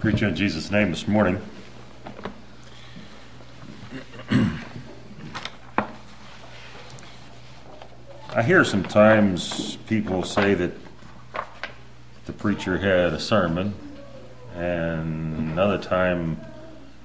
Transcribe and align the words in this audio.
Preach 0.00 0.22
in 0.22 0.34
Jesus' 0.34 0.70
name 0.70 0.88
this 0.88 1.06
morning. 1.06 1.38
I 8.34 8.42
hear 8.42 8.64
sometimes 8.64 9.76
people 9.88 10.22
say 10.22 10.54
that 10.54 10.72
the 12.24 12.32
preacher 12.32 12.78
had 12.78 13.12
a 13.12 13.20
sermon, 13.20 13.74
and 14.54 15.36
another 15.52 15.76
time 15.76 16.40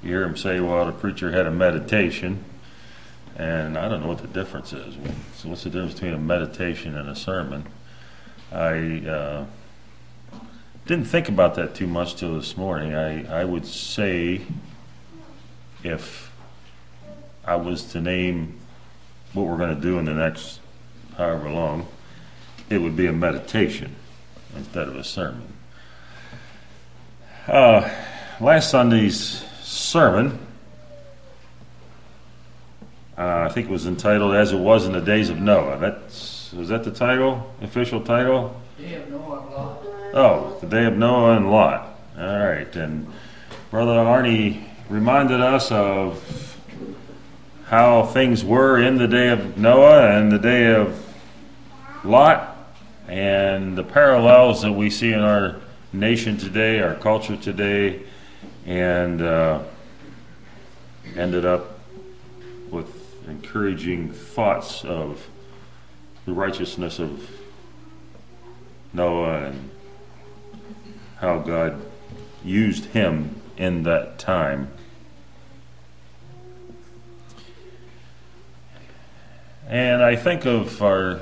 you 0.02 0.12
hear 0.12 0.24
him 0.24 0.38
say, 0.38 0.62
well, 0.62 0.86
the 0.86 0.94
preacher 0.94 1.34
had 1.34 1.48
a 1.48 1.52
meditation. 1.52 2.46
And 3.36 3.78
I 3.78 3.90
don't 3.90 4.04
know 4.04 4.08
what 4.08 4.20
the 4.20 4.28
difference 4.28 4.72
is. 4.72 4.96
So, 5.36 5.50
what's 5.50 5.66
the 5.66 5.70
difference 5.70 5.96
between 5.96 6.14
a 6.14 6.18
meditation 6.18 6.96
and 6.96 7.10
a 7.10 7.16
sermon? 7.16 7.68
I 8.54 9.06
uh, 9.06 9.46
didn't 10.86 11.06
think 11.06 11.30
about 11.30 11.56
that 11.56 11.74
too 11.74 11.88
much 11.88 12.16
till 12.16 12.36
this 12.36 12.56
morning. 12.56 12.94
I, 12.94 13.42
I 13.42 13.44
would 13.44 13.66
say 13.66 14.42
if 15.84 16.32
I 17.44 17.56
was 17.56 17.84
to 17.94 18.02
name 18.02 18.60
what 19.34 19.48
we're 19.48 19.58
going 19.58 19.76
to 19.76 19.82
do 19.82 19.98
in 19.98 20.06
the 20.06 20.14
next 20.14 20.60
however 21.18 21.50
long, 21.50 21.88
it 22.70 22.78
would 22.78 22.96
be 22.96 23.08
a 23.08 23.14
meditation 23.14 23.96
instead 24.56 24.88
of 24.88 24.96
a 24.96 25.04
sermon. 25.04 25.52
Uh, 27.48 27.90
last 28.40 28.70
Sunday's 28.70 29.44
sermon, 29.62 30.40
uh, 33.18 33.48
I 33.48 33.50
think 33.50 33.68
it 33.68 33.72
was 33.72 33.86
entitled 33.86 34.36
"As 34.36 34.52
It 34.52 34.60
Was 34.60 34.86
in 34.86 34.94
the 34.94 35.02
Days 35.02 35.30
of 35.30 35.40
Noah." 35.40 35.78
That's 35.78 36.54
was 36.54 36.70
that 36.70 36.84
the 36.84 36.92
title, 36.92 37.54
official 37.62 38.02
title? 38.02 38.60
Day 38.78 38.96
of 38.96 39.10
Noah. 39.10 39.95
Oh, 40.18 40.58
the 40.62 40.68
day 40.68 40.86
of 40.86 40.96
Noah 40.96 41.36
and 41.36 41.52
Lot. 41.52 42.00
All 42.18 42.24
right, 42.26 42.74
and 42.78 43.06
Brother 43.70 43.92
Arnie 43.92 44.64
reminded 44.88 45.42
us 45.42 45.74
of 45.74 46.58
how 47.66 48.04
things 48.04 48.42
were 48.42 48.82
in 48.82 48.98
the 48.98 49.10
day 49.10 49.28
of 49.28 49.58
Noah 49.58 50.18
and 50.18 50.32
the 50.32 50.40
day 50.40 50.74
of 50.74 50.98
Lot, 52.06 52.56
and 53.10 53.78
the 53.78 53.84
parallels 53.84 54.62
that 54.62 54.72
we 54.72 54.90
see 54.90 55.12
in 55.12 55.20
our 55.20 55.58
nation 55.92 56.38
today, 56.38 56.80
our 56.80 56.96
culture 56.96 57.36
today, 57.36 58.02
and 58.66 59.22
uh, 59.22 59.64
ended 61.18 61.44
up 61.44 61.78
with 62.72 62.88
encouraging 63.28 64.14
thoughts 64.14 64.86
of 64.86 65.28
the 66.24 66.32
righteousness 66.32 67.00
of 67.00 67.30
Noah 68.94 69.48
and 69.48 69.72
how 71.26 71.40
God 71.40 71.82
used 72.44 72.86
him 72.86 73.42
in 73.58 73.82
that 73.84 74.20
time. 74.20 74.72
And 79.68 80.04
I 80.04 80.16
think 80.16 80.46
of 80.46 80.84
our 80.84 81.22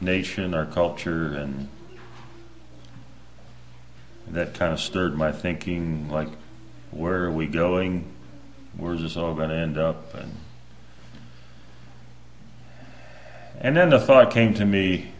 nation, 0.00 0.54
our 0.54 0.64
culture, 0.64 1.34
and 1.34 1.68
that 4.28 4.54
kind 4.54 4.72
of 4.72 4.80
stirred 4.80 5.18
my 5.18 5.32
thinking 5.32 6.08
like, 6.08 6.28
where 6.90 7.24
are 7.24 7.30
we 7.30 7.46
going? 7.46 8.06
Where's 8.78 9.02
this 9.02 9.18
all 9.18 9.34
going 9.34 9.50
to 9.50 9.56
end 9.56 9.76
up? 9.76 10.14
And, 10.14 10.34
and 13.60 13.76
then 13.76 13.90
the 13.90 14.00
thought 14.00 14.30
came 14.30 14.54
to 14.54 14.64
me 14.64 15.12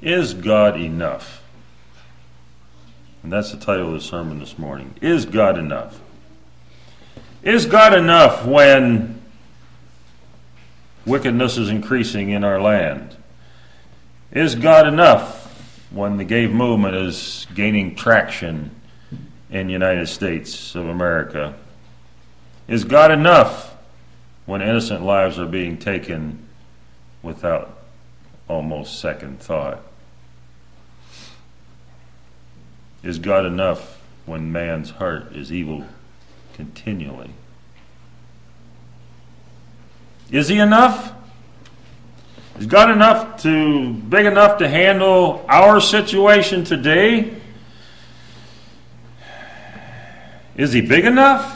is 0.00 0.32
God 0.32 0.80
enough? 0.80 1.37
And 3.22 3.32
that's 3.32 3.50
the 3.50 3.58
title 3.58 3.88
of 3.88 3.94
the 3.94 4.00
sermon 4.00 4.38
this 4.38 4.58
morning. 4.58 4.94
Is 5.00 5.24
God 5.24 5.58
enough? 5.58 6.00
Is 7.42 7.66
God 7.66 7.94
enough 7.94 8.44
when 8.44 9.20
wickedness 11.04 11.56
is 11.56 11.68
increasing 11.68 12.30
in 12.30 12.44
our 12.44 12.60
land? 12.60 13.16
Is 14.30 14.54
God 14.54 14.86
enough 14.86 15.46
when 15.90 16.18
the 16.18 16.24
gay 16.24 16.46
movement 16.46 16.94
is 16.94 17.46
gaining 17.54 17.94
traction 17.94 18.70
in 19.50 19.66
the 19.66 19.72
United 19.72 20.06
States 20.06 20.74
of 20.74 20.86
America? 20.86 21.54
Is 22.66 22.84
God 22.84 23.10
enough 23.10 23.74
when 24.44 24.60
innocent 24.60 25.02
lives 25.02 25.38
are 25.38 25.46
being 25.46 25.78
taken 25.78 26.46
without 27.22 27.78
almost 28.48 29.00
second 29.00 29.40
thought? 29.40 29.82
Is 33.02 33.18
God 33.18 33.46
enough 33.46 34.00
when 34.26 34.50
man's 34.52 34.90
heart 34.90 35.34
is 35.34 35.52
evil 35.52 35.84
continually? 36.54 37.30
Is 40.30 40.48
he 40.48 40.58
enough? 40.58 41.14
Is 42.58 42.66
God 42.66 42.90
enough 42.90 43.42
to 43.42 43.92
big 43.92 44.26
enough 44.26 44.58
to 44.58 44.68
handle 44.68 45.44
our 45.48 45.80
situation 45.80 46.64
today? 46.64 47.34
Is 50.56 50.72
he 50.72 50.80
big 50.80 51.04
enough? 51.04 51.54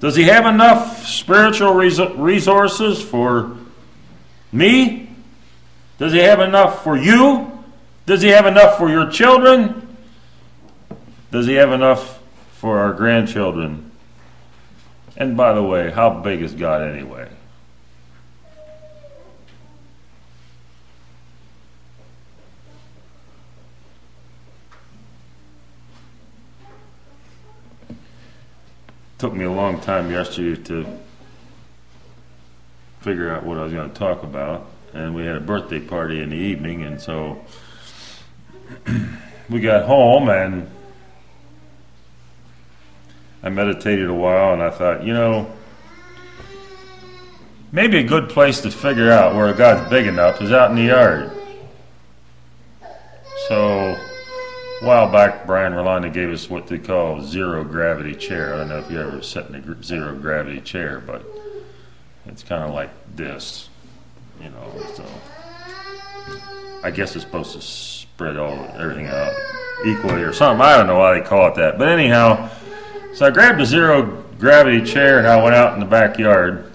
Does 0.00 0.14
he 0.14 0.24
have 0.24 0.44
enough 0.44 1.06
spiritual 1.06 1.72
resources 1.72 3.00
for 3.00 3.56
me? 4.52 5.08
Does 5.96 6.12
he 6.12 6.18
have 6.18 6.40
enough 6.40 6.84
for 6.84 6.98
you? 6.98 7.53
Does 8.06 8.22
he 8.22 8.28
have 8.28 8.46
enough 8.46 8.76
for 8.78 8.90
your 8.90 9.10
children? 9.10 9.96
Does 11.30 11.46
he 11.46 11.54
have 11.54 11.72
enough 11.72 12.20
for 12.52 12.78
our 12.78 12.92
grandchildren? 12.92 13.90
And 15.16 15.36
by 15.36 15.52
the 15.52 15.62
way, 15.62 15.90
how 15.90 16.10
big 16.10 16.42
is 16.42 16.52
God 16.52 16.82
anyway? 16.82 17.28
took 29.24 29.32
me 29.32 29.46
a 29.46 29.50
long 29.50 29.80
time 29.80 30.10
yesterday 30.10 30.62
to 30.62 30.86
figure 33.00 33.34
out 33.34 33.42
what 33.42 33.56
I 33.56 33.62
was 33.62 33.72
going 33.72 33.88
to 33.88 33.96
talk 33.96 34.22
about. 34.22 34.66
And 34.92 35.14
we 35.14 35.24
had 35.24 35.36
a 35.36 35.40
birthday 35.40 35.80
party 35.80 36.20
in 36.20 36.28
the 36.28 36.36
evening, 36.36 36.82
and 36.82 37.00
so 37.00 37.42
we 39.50 39.60
got 39.60 39.86
home 39.86 40.28
and 40.28 40.70
I 43.42 43.50
meditated 43.50 44.08
a 44.08 44.14
while 44.14 44.54
and 44.54 44.62
I 44.62 44.70
thought, 44.70 45.04
you 45.04 45.12
know, 45.12 45.52
maybe 47.72 47.98
a 47.98 48.02
good 48.04 48.30
place 48.30 48.60
to 48.62 48.70
figure 48.70 49.10
out 49.10 49.34
where 49.34 49.48
a 49.48 49.54
God's 49.54 49.90
big 49.90 50.06
enough 50.06 50.40
is 50.40 50.52
out 50.52 50.70
in 50.70 50.76
the 50.76 50.84
yard. 50.84 51.30
So, 53.48 53.98
a 54.80 54.84
while 54.86 55.12
back, 55.12 55.46
Brian 55.46 55.74
Rolanda 55.74 56.10
gave 56.10 56.30
us 56.30 56.48
what 56.48 56.66
they 56.66 56.78
call 56.78 57.20
zero 57.20 57.62
gravity 57.64 58.14
chair. 58.14 58.54
I 58.54 58.58
don't 58.58 58.68
know 58.70 58.78
if 58.78 58.90
you 58.90 58.98
ever 58.98 59.20
sat 59.20 59.50
in 59.50 59.56
a 59.56 59.82
zero 59.82 60.14
gravity 60.14 60.60
chair, 60.62 61.00
but 61.00 61.22
it's 62.24 62.42
kind 62.42 62.62
of 62.62 62.70
like 62.70 62.90
this, 63.14 63.68
you 64.40 64.48
know. 64.48 64.72
So, 64.94 65.04
I 66.82 66.90
guess 66.90 67.14
it's 67.14 67.24
supposed 67.24 67.52
to 67.52 68.03
spread 68.14 68.36
all 68.36 68.64
everything 68.78 69.08
out 69.08 69.34
equally 69.84 70.22
or 70.22 70.32
something. 70.32 70.64
I 70.64 70.76
don't 70.76 70.86
know 70.86 70.98
why 70.98 71.18
they 71.18 71.26
call 71.26 71.48
it 71.48 71.56
that, 71.56 71.78
but 71.78 71.88
anyhow, 71.88 72.48
so 73.12 73.26
I 73.26 73.30
grabbed 73.30 73.60
a 73.60 73.66
zero 73.66 74.22
gravity 74.38 74.84
chair 74.84 75.18
and 75.18 75.26
I 75.26 75.42
went 75.42 75.56
out 75.56 75.74
in 75.74 75.80
the 75.80 75.86
backyard 75.86 76.72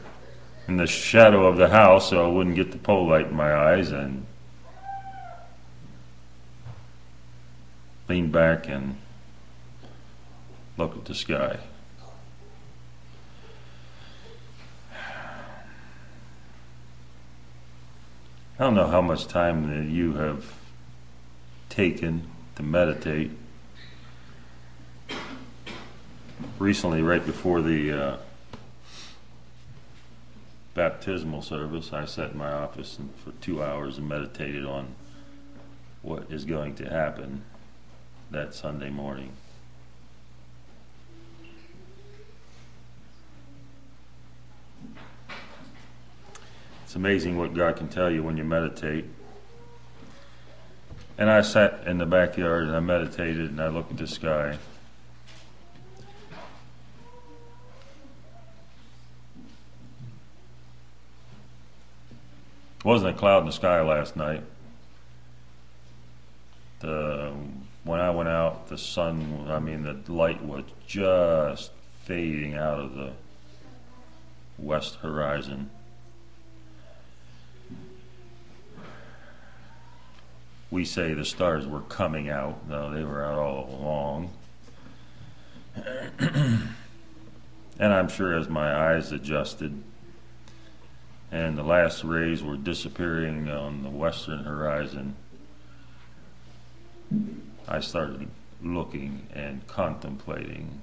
in 0.67 0.75
the 0.75 0.85
shadow 0.85 1.47
of 1.47 1.55
the 1.55 1.69
house 1.69 2.09
so 2.09 2.25
I 2.25 2.27
wouldn't 2.27 2.57
get 2.57 2.73
the 2.73 2.77
pole 2.77 3.07
light 3.07 3.27
in 3.27 3.35
my 3.35 3.53
eyes 3.53 3.91
and 3.91 4.25
leaned 8.09 8.33
back 8.33 8.67
and 8.67 8.97
looked 10.77 10.97
at 10.97 11.05
the 11.05 11.15
sky. 11.15 11.57
I 18.59 18.63
don't 18.65 18.75
know 18.75 18.87
how 18.87 19.01
much 19.01 19.25
time 19.25 19.69
that 19.69 19.89
you 19.89 20.15
have 20.15 20.58
taken 21.79 22.29
to 22.57 22.61
meditate. 22.61 23.31
Recently, 26.57 27.01
right 27.01 27.25
before 27.25 27.61
the 27.61 27.91
uh, 27.93 28.17
baptismal 30.73 31.41
service, 31.41 31.93
I 31.93 32.03
sat 32.03 32.31
in 32.31 32.37
my 32.37 32.51
office 32.51 32.99
for 33.23 33.31
two 33.39 33.63
hours 33.63 33.97
and 33.97 34.09
meditated 34.09 34.65
on 34.65 34.93
what 36.01 36.29
is 36.29 36.43
going 36.43 36.75
to 36.75 36.89
happen 36.89 37.43
that 38.29 38.53
Sunday 38.53 38.89
morning. 38.89 39.31
It's 46.83 46.95
amazing 46.95 47.37
what 47.37 47.53
God 47.53 47.77
can 47.77 47.87
tell 47.87 48.11
you 48.11 48.21
when 48.21 48.35
you 48.35 48.43
meditate. 48.43 49.05
And 51.19 51.29
I 51.29 51.41
sat 51.41 51.83
in 51.85 51.97
the 51.97 52.05
backyard 52.05 52.63
and 52.63 52.73
I 52.73 52.79
meditated 52.79 53.49
and 53.49 53.59
I 53.59 53.67
looked 53.67 53.91
at 53.91 53.97
the 53.97 54.07
sky. 54.07 54.57
Wasn't 62.85 63.13
a 63.13 63.19
cloud 63.19 63.39
in 63.39 63.47
the 63.47 63.51
sky 63.51 63.81
last 63.81 64.15
night. 64.15 64.43
The 66.79 67.33
when 67.83 67.99
I 67.99 68.11
went 68.11 68.29
out, 68.29 68.69
the 68.69 68.77
sun, 68.77 69.47
I 69.49 69.59
mean, 69.59 69.83
the 69.83 70.13
light 70.13 70.41
was 70.41 70.63
just 70.87 71.71
fading 72.05 72.53
out 72.53 72.79
of 72.79 72.95
the 72.95 73.11
west 74.57 74.95
horizon. 75.01 75.69
We 80.71 80.85
say 80.85 81.13
the 81.13 81.25
stars 81.25 81.65
were 81.65 81.81
coming 81.81 82.29
out. 82.29 82.67
No, 82.67 82.93
they 82.93 83.03
were 83.03 83.25
out 83.25 83.39
all 83.39 83.69
along. 83.79 84.31
and 86.19 86.73
I'm 87.79 88.07
sure 88.09 88.37
as 88.37 88.49
my 88.49 88.93
eyes 88.93 89.11
adjusted 89.11 89.83
and 91.31 91.57
the 91.57 91.63
last 91.63 92.03
rays 92.03 92.43
were 92.43 92.57
disappearing 92.57 93.49
on 93.49 93.83
the 93.83 93.89
western 93.89 94.43
horizon, 94.43 95.15
I 97.67 97.79
started 97.81 98.27
looking 98.63 99.27
and 99.33 99.65
contemplating 99.67 100.81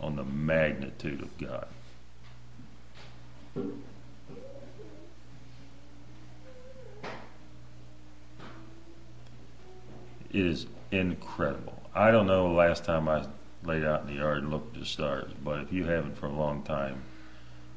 on 0.00 0.16
the 0.16 0.24
magnitude 0.24 1.22
of 1.22 1.38
God. 1.38 1.68
It 10.32 10.46
is 10.46 10.66
incredible. 10.90 11.82
I 11.94 12.10
don't 12.10 12.26
know 12.26 12.48
the 12.48 12.54
last 12.54 12.84
time 12.84 13.08
I 13.08 13.26
laid 13.64 13.84
out 13.84 14.02
in 14.02 14.06
the 14.06 14.14
yard 14.14 14.38
and 14.38 14.50
looked 14.50 14.74
at 14.74 14.80
the 14.80 14.86
stars, 14.86 15.30
but 15.44 15.60
if 15.60 15.72
you 15.72 15.84
haven't 15.84 16.16
for 16.16 16.26
a 16.26 16.32
long 16.32 16.62
time, 16.62 17.02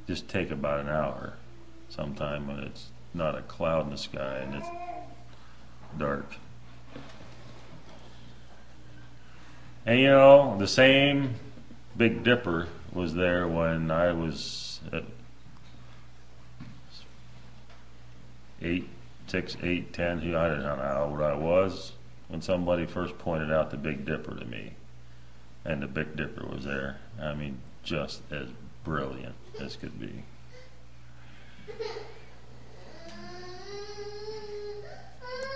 just 0.08 0.30
take 0.30 0.52
about 0.52 0.80
an 0.80 0.90
hour 0.90 1.34
sometime 1.90 2.48
when 2.48 2.60
it's 2.60 2.92
not 3.14 3.38
a 3.38 3.42
cloud 3.42 3.86
in 3.86 3.92
the 3.92 3.98
sky 3.98 4.38
and 4.38 4.56
it's 4.56 4.68
dark. 5.98 6.36
And 9.86 10.00
you 10.00 10.08
know, 10.08 10.58
the 10.58 10.68
same 10.68 11.36
Big 11.98 12.24
Dipper 12.24 12.68
was 12.94 13.14
there 13.14 13.48
when 13.48 13.92
I 13.92 14.14
was 14.14 14.80
at 14.94 15.04
eight, 18.62 18.88
six, 19.28 19.58
eight, 19.62 19.94
ten. 19.94 20.20
I 20.36 20.48
don't 20.48 20.64
know 20.64 20.76
how 20.76 21.08
old 21.10 21.22
I 21.22 21.36
was 21.36 21.92
when 22.28 22.42
somebody 22.42 22.86
first 22.86 23.18
pointed 23.18 23.52
out 23.52 23.72
the 23.72 23.78
Big 23.78 24.06
Dipper 24.06 24.36
to 24.36 24.46
me. 24.46 24.74
And 25.64 25.82
the 25.82 25.88
Big 25.88 26.16
Dipper 26.16 26.46
was 26.46 26.64
there. 26.64 26.98
I 27.22 27.34
mean, 27.34 27.60
just 27.84 28.22
as 28.32 28.48
brilliant 28.84 29.36
as 29.60 29.76
could 29.76 30.00
be. 30.00 30.24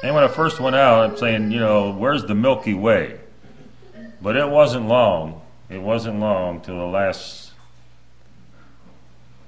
And 0.02 0.16
when 0.16 0.24
I 0.24 0.30
first 0.30 0.60
went 0.60 0.76
out, 0.76 1.10
I'm 1.10 1.18
saying, 1.18 1.52
you 1.52 1.60
know, 1.60 1.92
where's 1.92 2.24
the 2.24 2.36
Milky 2.36 2.74
Way? 2.74 3.20
But 4.22 4.38
it 4.38 4.50
wasn't 4.50 4.88
long. 4.88 5.42
It 5.70 5.82
wasn't 5.82 6.20
long 6.20 6.62
till 6.62 6.78
the 6.78 6.86
last 6.86 7.52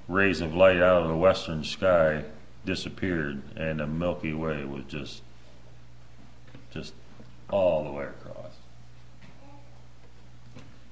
rays 0.07 0.41
of 0.41 0.53
light 0.53 0.81
out 0.81 1.03
of 1.03 1.07
the 1.07 1.15
western 1.15 1.63
sky 1.63 2.25
disappeared, 2.65 3.41
and 3.55 3.79
the 3.79 3.87
Milky 3.87 4.33
Way 4.33 4.65
was 4.65 4.83
just, 4.87 5.21
all 7.51 7.83
the 7.83 7.91
way 7.91 8.05
across. 8.05 8.53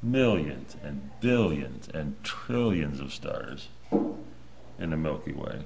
Millions 0.03 0.75
and 0.83 1.09
billions 1.19 1.89
and 1.89 2.21
trillions 2.23 2.99
of 2.99 3.13
stars 3.13 3.69
in 3.91 4.91
the 4.91 4.97
Milky 4.97 5.33
Way. 5.33 5.63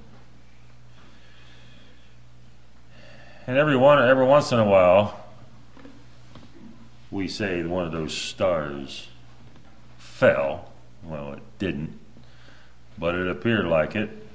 And 3.46 3.58
every 3.58 3.76
one, 3.76 4.02
every 4.02 4.24
once 4.24 4.52
in 4.52 4.58
a 4.58 4.64
while, 4.64 5.20
we 7.10 7.28
say 7.28 7.62
one 7.62 7.84
of 7.84 7.92
those 7.92 8.14
stars 8.14 9.08
fell. 9.98 10.72
Well, 11.02 11.34
it 11.34 11.42
didn't, 11.58 11.98
but 12.96 13.14
it 13.14 13.28
appeared 13.28 13.66
like 13.66 13.94
it. 13.94 14.26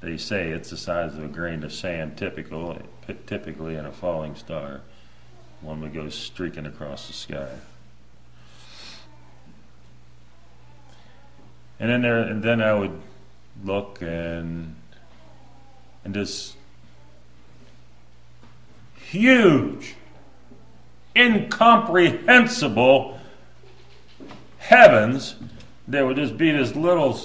They 0.00 0.16
say 0.16 0.50
it's 0.50 0.70
the 0.70 0.76
size 0.76 1.14
of 1.14 1.24
a 1.24 1.28
grain 1.28 1.62
of 1.64 1.72
sand, 1.72 2.18
typical, 2.18 2.76
typically 3.26 3.76
in 3.76 3.86
a 3.86 3.92
falling 3.92 4.34
star, 4.34 4.82
one 5.62 5.80
that 5.80 5.94
go 5.94 6.08
streaking 6.08 6.66
across 6.66 7.06
the 7.06 7.12
sky. 7.12 7.48
And 11.80 11.90
then 11.90 12.02
there, 12.02 12.20
and 12.20 12.42
then 12.42 12.60
I 12.60 12.74
would 12.74 13.00
look 13.64 13.98
and 14.02 14.76
and 16.04 16.14
this 16.14 16.56
huge, 18.96 19.94
incomprehensible 21.14 23.18
heavens, 24.58 25.36
there 25.86 26.06
would 26.06 26.16
just 26.16 26.36
be 26.36 26.50
this 26.50 26.74
little 26.74 27.18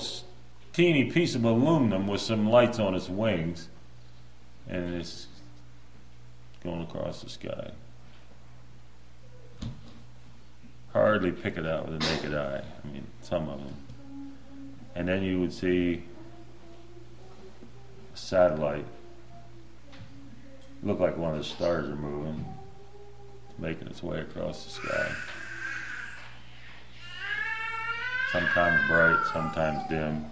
teeny 0.74 1.06
piece 1.06 1.34
of 1.34 1.44
aluminum 1.44 2.08
with 2.08 2.22
some 2.22 2.50
lights 2.50 2.78
on 2.78 2.94
its 2.94 3.10
wings, 3.10 3.68
and 4.70 4.96
it's 4.96 5.28
going 6.64 6.82
across 6.82 7.22
the 7.22 7.30
sky. 7.30 7.72
Hardly 10.94 11.32
pick 11.32 11.58
it 11.58 11.66
out 11.66 11.88
with 11.88 12.02
a 12.02 12.14
naked 12.14 12.34
eye. 12.34 12.64
I 12.84 12.88
mean, 12.88 13.06
some 13.22 13.50
of 13.50 13.60
them. 13.60 13.76
And 14.96 15.08
then 15.08 15.24
you 15.24 15.40
would 15.40 15.54
see 15.54 16.04
a 18.14 18.18
satellite 18.18 18.86
look 20.84 21.00
like 21.00 21.18
one 21.18 21.32
of 21.32 21.38
the 21.38 21.44
stars 21.44 21.90
are 21.90 21.96
moving, 21.96 22.46
making 23.58 23.88
its 23.88 24.02
way 24.02 24.20
across 24.20 24.64
the 24.64 24.70
sky. 24.72 25.12
Sometimes 28.32 28.88
bright, 28.88 29.20
sometimes 29.32 29.88
dim. 29.90 30.26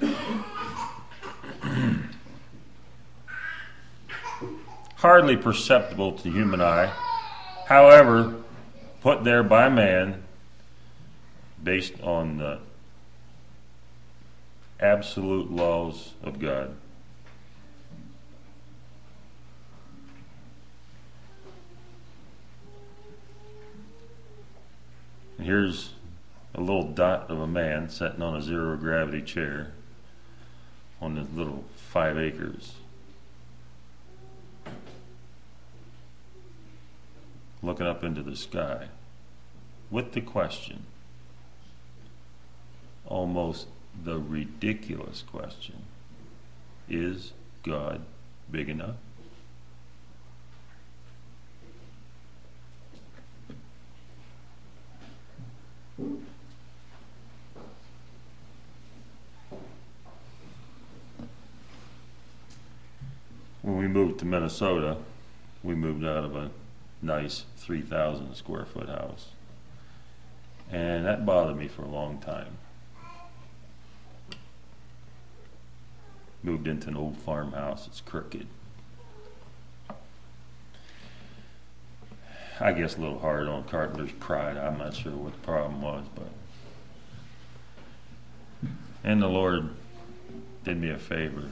Hardly 4.96 5.36
perceptible 5.36 6.12
to 6.12 6.30
human 6.30 6.60
eye, 6.60 6.92
however, 7.66 8.34
put 9.00 9.24
there 9.24 9.42
by 9.42 9.68
man 9.68 10.22
based 11.62 12.00
on 12.02 12.38
the 12.38 12.58
absolute 14.80 15.50
laws 15.50 16.12
of 16.22 16.38
God. 16.38 16.74
here's 25.40 25.92
a 26.54 26.60
little 26.60 26.84
dot 26.84 27.30
of 27.30 27.40
a 27.40 27.46
man 27.46 27.88
sitting 27.88 28.20
on 28.20 28.36
a 28.36 28.42
zero 28.42 28.76
gravity 28.76 29.22
chair 29.22 29.72
on 31.00 31.14
this 31.14 31.26
little 31.34 31.64
five 31.74 32.18
acres. 32.18 32.74
Looking 37.60 37.86
up 37.86 38.04
into 38.04 38.22
the 38.22 38.36
sky 38.36 38.88
with 39.90 40.12
the 40.12 40.20
question, 40.20 40.84
almost 43.06 43.66
the 44.04 44.18
ridiculous 44.18 45.22
question 45.22 45.82
Is 46.88 47.32
God 47.64 48.02
big 48.50 48.68
enough? 48.68 48.96
When 63.62 63.76
we 63.76 63.88
moved 63.88 64.20
to 64.20 64.24
Minnesota, 64.24 64.96
we 65.64 65.74
moved 65.74 66.04
out 66.04 66.24
of 66.24 66.36
a 66.36 66.50
nice 67.02 67.44
3,000 67.56 68.34
square 68.34 68.64
foot 68.64 68.88
house. 68.88 69.28
And 70.70 71.06
that 71.06 71.24
bothered 71.24 71.56
me 71.56 71.68
for 71.68 71.82
a 71.82 71.88
long 71.88 72.18
time. 72.18 72.58
Moved 76.42 76.68
into 76.68 76.88
an 76.88 76.96
old 76.96 77.16
farmhouse, 77.16 77.86
it's 77.86 78.00
crooked. 78.00 78.46
I 82.60 82.72
guess 82.72 82.96
a 82.96 83.00
little 83.00 83.20
hard 83.20 83.46
on 83.46 83.64
Carpenter's 83.64 84.12
pride. 84.12 84.56
I'm 84.56 84.78
not 84.78 84.94
sure 84.94 85.12
what 85.12 85.32
the 85.32 85.38
problem 85.38 85.80
was, 85.80 86.04
but. 86.14 86.28
And 89.04 89.22
the 89.22 89.28
Lord 89.28 89.70
did 90.64 90.80
me 90.80 90.90
a 90.90 90.98
favor. 90.98 91.44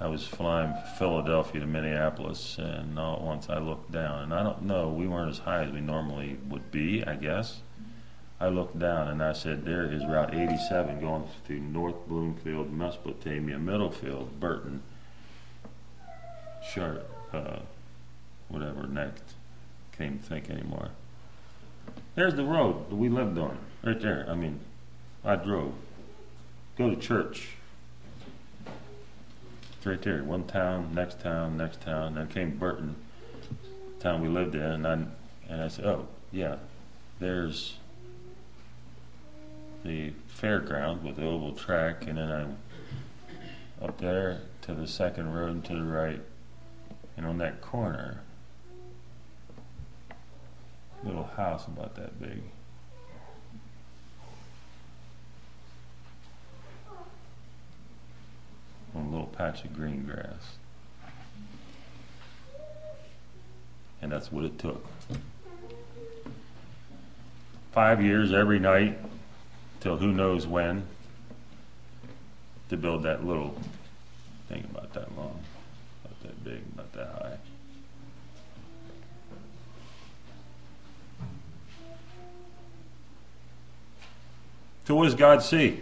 I 0.00 0.08
was 0.08 0.26
flying 0.26 0.74
Philadelphia 0.98 1.60
to 1.60 1.66
Minneapolis, 1.66 2.58
and 2.58 2.98
all 2.98 3.16
at 3.16 3.22
once 3.22 3.48
I 3.48 3.58
looked 3.58 3.92
down, 3.92 4.24
and 4.24 4.34
I 4.34 4.42
don't 4.42 4.62
know, 4.62 4.88
we 4.88 5.06
weren't 5.06 5.30
as 5.30 5.38
high 5.38 5.62
as 5.64 5.72
we 5.72 5.80
normally 5.80 6.38
would 6.48 6.70
be, 6.70 7.04
I 7.04 7.14
guess. 7.14 7.60
I 8.42 8.48
looked 8.48 8.76
down 8.76 9.06
and 9.06 9.22
I 9.22 9.34
said, 9.34 9.64
there 9.64 9.84
is 9.84 10.04
Route 10.04 10.34
87 10.34 11.00
going 11.00 11.28
through 11.46 11.60
North 11.60 12.08
Bloomfield, 12.08 12.72
Mesopotamia, 12.72 13.56
Middlefield, 13.56 14.40
Burton, 14.40 14.82
Sharp, 16.60 17.08
uh, 17.32 17.60
whatever 18.48 18.88
next. 18.88 19.22
Can't 19.96 20.14
even 20.14 20.18
think 20.18 20.50
anymore. 20.50 20.88
There's 22.16 22.34
the 22.34 22.44
road 22.44 22.90
that 22.90 22.96
we 22.96 23.08
lived 23.08 23.38
on, 23.38 23.58
right 23.84 24.00
there. 24.00 24.26
I 24.28 24.34
mean, 24.34 24.58
I 25.24 25.36
drove. 25.36 25.74
Go 26.76 26.90
to 26.90 26.96
church. 26.96 27.50
Right 29.84 30.00
there. 30.00 30.22
One 30.22 30.44
town, 30.44 30.94
next 30.94 31.20
town, 31.20 31.56
next 31.56 31.80
town. 31.80 32.14
Then 32.14 32.28
came 32.28 32.56
Burton, 32.56 32.94
town 33.98 34.22
we 34.22 34.28
lived 34.28 34.54
in, 34.54 34.62
and 34.62 34.86
I, 34.86 34.92
and 35.52 35.60
I 35.60 35.66
said, 35.66 35.86
oh, 35.86 36.06
yeah, 36.30 36.56
there's 37.18 37.78
the 39.84 40.12
fairground 40.40 41.02
with 41.02 41.16
the 41.16 41.26
oval 41.26 41.52
track, 41.52 42.06
and 42.06 42.16
then 42.16 42.30
I'm 42.30 42.58
up 43.82 43.98
there 43.98 44.42
to 44.62 44.72
the 44.72 44.86
second 44.86 45.34
road 45.34 45.50
and 45.50 45.64
to 45.64 45.74
the 45.74 45.82
right, 45.82 46.20
and 47.16 47.26
on 47.26 47.38
that 47.38 47.60
corner, 47.60 48.20
little 51.02 51.24
house 51.24 51.66
about 51.66 51.96
that 51.96 52.20
big. 52.20 52.40
On 58.94 59.06
a 59.06 59.10
little 59.10 59.26
patch 59.26 59.64
of 59.64 59.74
green 59.74 60.04
grass. 60.04 60.56
And 64.02 64.10
that's 64.10 64.30
what 64.30 64.44
it 64.44 64.58
took. 64.58 64.84
Five 67.72 68.02
years 68.02 68.32
every 68.32 68.58
night, 68.58 68.98
till 69.80 69.96
who 69.96 70.12
knows 70.12 70.46
when, 70.46 70.84
to 72.68 72.76
build 72.76 73.04
that 73.04 73.24
little 73.24 73.54
thing 74.48 74.66
about 74.70 74.92
that 74.92 75.16
long, 75.16 75.40
about 76.04 76.22
that 76.22 76.44
big, 76.44 76.60
about 76.74 76.92
that 76.92 77.08
high. 77.08 77.38
So 84.84 84.96
what 84.96 85.04
does 85.04 85.14
God 85.14 85.42
see? 85.42 85.80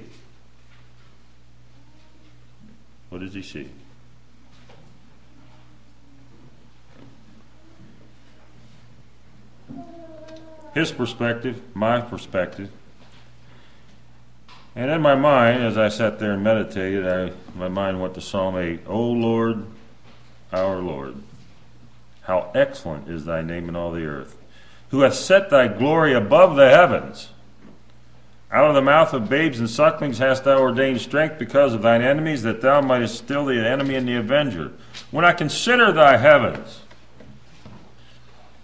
What 3.10 3.20
does 3.20 3.34
he 3.34 3.42
see? 3.42 3.68
His 10.74 10.92
perspective, 10.92 11.60
my 11.74 12.00
perspective. 12.00 12.70
And 14.76 14.90
in 14.90 15.02
my 15.02 15.16
mind, 15.16 15.62
as 15.64 15.76
I 15.76 15.88
sat 15.88 16.20
there 16.20 16.32
and 16.32 16.44
meditated, 16.44 17.06
I, 17.06 17.32
my 17.56 17.68
mind 17.68 18.00
went 18.00 18.14
to 18.14 18.20
Psalm 18.20 18.56
8 18.56 18.82
O 18.86 19.02
Lord, 19.02 19.66
our 20.52 20.78
Lord, 20.78 21.16
how 22.22 22.52
excellent 22.54 23.08
is 23.08 23.24
thy 23.24 23.42
name 23.42 23.68
in 23.68 23.74
all 23.74 23.90
the 23.90 24.04
earth, 24.04 24.36
who 24.90 25.00
hath 25.00 25.14
set 25.14 25.50
thy 25.50 25.66
glory 25.66 26.14
above 26.14 26.54
the 26.54 26.70
heavens. 26.70 27.30
Out 28.52 28.68
of 28.68 28.74
the 28.74 28.82
mouth 28.82 29.12
of 29.14 29.28
babes 29.28 29.60
and 29.60 29.70
sucklings 29.70 30.18
hast 30.18 30.42
thou 30.42 30.58
ordained 30.58 31.00
strength 31.00 31.38
because 31.38 31.72
of 31.72 31.82
thine 31.82 32.02
enemies, 32.02 32.42
that 32.42 32.60
thou 32.60 32.80
mightest 32.80 33.16
still 33.16 33.44
the 33.44 33.64
enemy 33.64 33.94
and 33.94 34.08
the 34.08 34.16
avenger. 34.16 34.72
When 35.12 35.24
I 35.24 35.32
consider 35.32 35.92
thy 35.92 36.16
heavens, 36.16 36.80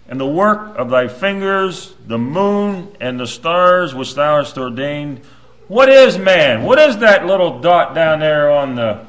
and 0.09 0.19
the 0.19 0.27
work 0.27 0.77
of 0.77 0.89
thy 0.89 1.07
fingers, 1.07 1.93
the 2.05 2.17
moon 2.17 2.95
and 2.99 3.19
the 3.19 3.27
stars 3.27 3.95
which 3.95 4.15
thou 4.15 4.37
hast 4.37 4.57
ordained, 4.57 5.21
what 5.67 5.89
is 5.89 6.17
man? 6.17 6.63
What 6.63 6.79
is 6.79 6.97
that 6.97 7.25
little 7.25 7.59
dot 7.59 7.93
down 7.93 8.19
there 8.19 8.51
on 8.51 8.75
the 8.75 9.05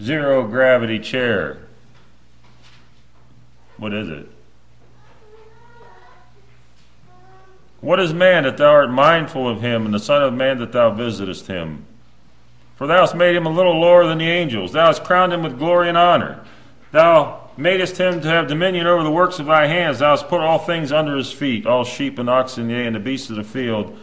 zero 0.00 0.46
gravity 0.46 0.98
chair? 0.98 1.58
What 3.76 3.94
is 3.94 4.08
it? 4.10 4.28
What 7.80 7.98
is 7.98 8.12
man 8.12 8.44
that 8.44 8.58
thou 8.58 8.70
art 8.70 8.90
mindful 8.90 9.48
of 9.48 9.62
him, 9.62 9.86
and 9.86 9.94
the 9.94 9.98
Son 9.98 10.22
of 10.22 10.34
Man 10.34 10.58
that 10.58 10.72
thou 10.72 10.90
visitest 10.90 11.46
him? 11.46 11.86
For 12.76 12.86
thou 12.86 13.00
hast 13.00 13.14
made 13.14 13.36
him 13.36 13.46
a 13.46 13.50
little 13.50 13.78
lower 13.80 14.06
than 14.06 14.18
the 14.18 14.28
angels. 14.28 14.72
Thou 14.72 14.86
hast 14.86 15.04
crowned 15.04 15.32
him 15.32 15.42
with 15.42 15.58
glory 15.58 15.88
and 15.88 15.98
honor. 15.98 16.40
Thou 16.92 17.50
madest 17.56 17.98
him 17.98 18.20
to 18.20 18.28
have 18.28 18.48
dominion 18.48 18.86
over 18.86 19.02
the 19.02 19.10
works 19.10 19.38
of 19.38 19.46
thy 19.46 19.66
hands. 19.66 19.98
Thou 19.98 20.10
hast 20.10 20.28
put 20.28 20.40
all 20.40 20.58
things 20.58 20.92
under 20.92 21.16
his 21.16 21.32
feet, 21.32 21.66
all 21.66 21.84
sheep 21.84 22.18
and 22.18 22.28
oxen, 22.28 22.68
yea, 22.68 22.86
and 22.86 22.96
the 22.96 23.00
beasts 23.00 23.30
of 23.30 23.36
the 23.36 23.44
field, 23.44 23.98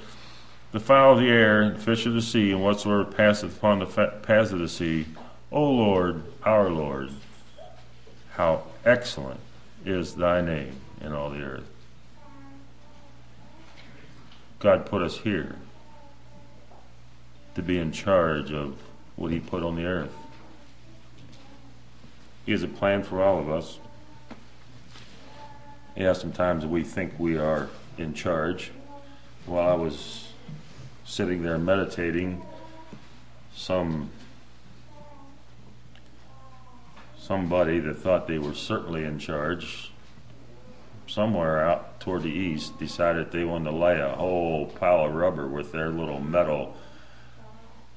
the 0.72 0.80
fowl 0.80 1.14
of 1.14 1.20
the 1.20 1.30
air, 1.30 1.72
the 1.72 1.80
fish 1.80 2.06
of 2.06 2.14
the 2.14 2.22
sea, 2.22 2.52
and 2.52 2.64
whatsoever 2.64 3.06
passeth 3.06 3.58
upon 3.58 3.80
the 3.80 3.86
paths 3.86 4.52
of 4.52 4.60
the 4.60 4.70
sea. 4.70 5.06
O 5.52 5.64
Lord, 5.64 6.24
our 6.44 6.70
Lord, 6.70 7.12
how 8.32 8.64
excellent 8.86 9.40
is 9.86 10.16
thy 10.16 10.42
name 10.42 10.76
in 11.02 11.14
all 11.14 11.30
the 11.30 11.42
earth. 11.42 11.77
God 14.60 14.86
put 14.88 15.02
us 15.04 15.20
here 15.20 15.56
to 17.56 17.62
be 17.62 17.78
in 17.78 17.92
charge 17.92 18.52
of 18.52 18.78
what 19.16 19.32
He 19.32 19.40
put 19.40 19.64
on 19.64 19.76
the 19.76 19.86
earth. 19.86 20.14
He 22.46 22.52
has 22.54 22.64
a 22.64 22.68
plan 22.68 23.04
for 23.04 23.22
all 23.22 23.40
of 23.40 23.50
us. 23.50 23.80
Yeah, 25.96 26.14
sometimes 26.14 26.66
we 26.66 26.84
think 26.84 27.14
we 27.20 27.38
are 27.38 27.70
in 27.98 28.14
charge. 28.14 28.72
While 29.46 29.70
I 29.70 29.76
was 29.76 30.30
sitting 31.06 31.44
there 31.44 31.58
meditating, 31.58 32.44
some 33.56 34.10
somebody 37.18 37.80
that 37.80 37.96
thought 37.96 38.28
they 38.28 38.38
were 38.38 38.54
certainly 38.54 39.04
in 39.04 39.20
charge 39.20 39.92
somewhere 41.08 41.62
out 41.68 41.87
toward 42.08 42.24
the 42.24 42.30
east 42.30 42.80
decided 42.80 43.34
they 43.34 43.44
wanted 43.44 43.70
to 43.70 43.76
lay 43.76 44.00
a 44.00 44.16
whole 44.16 44.66
pile 44.66 45.08
of 45.08 45.14
rubber 45.14 45.46
with 45.46 45.74
their 45.74 45.90
little 45.90 46.22
metal 46.22 46.74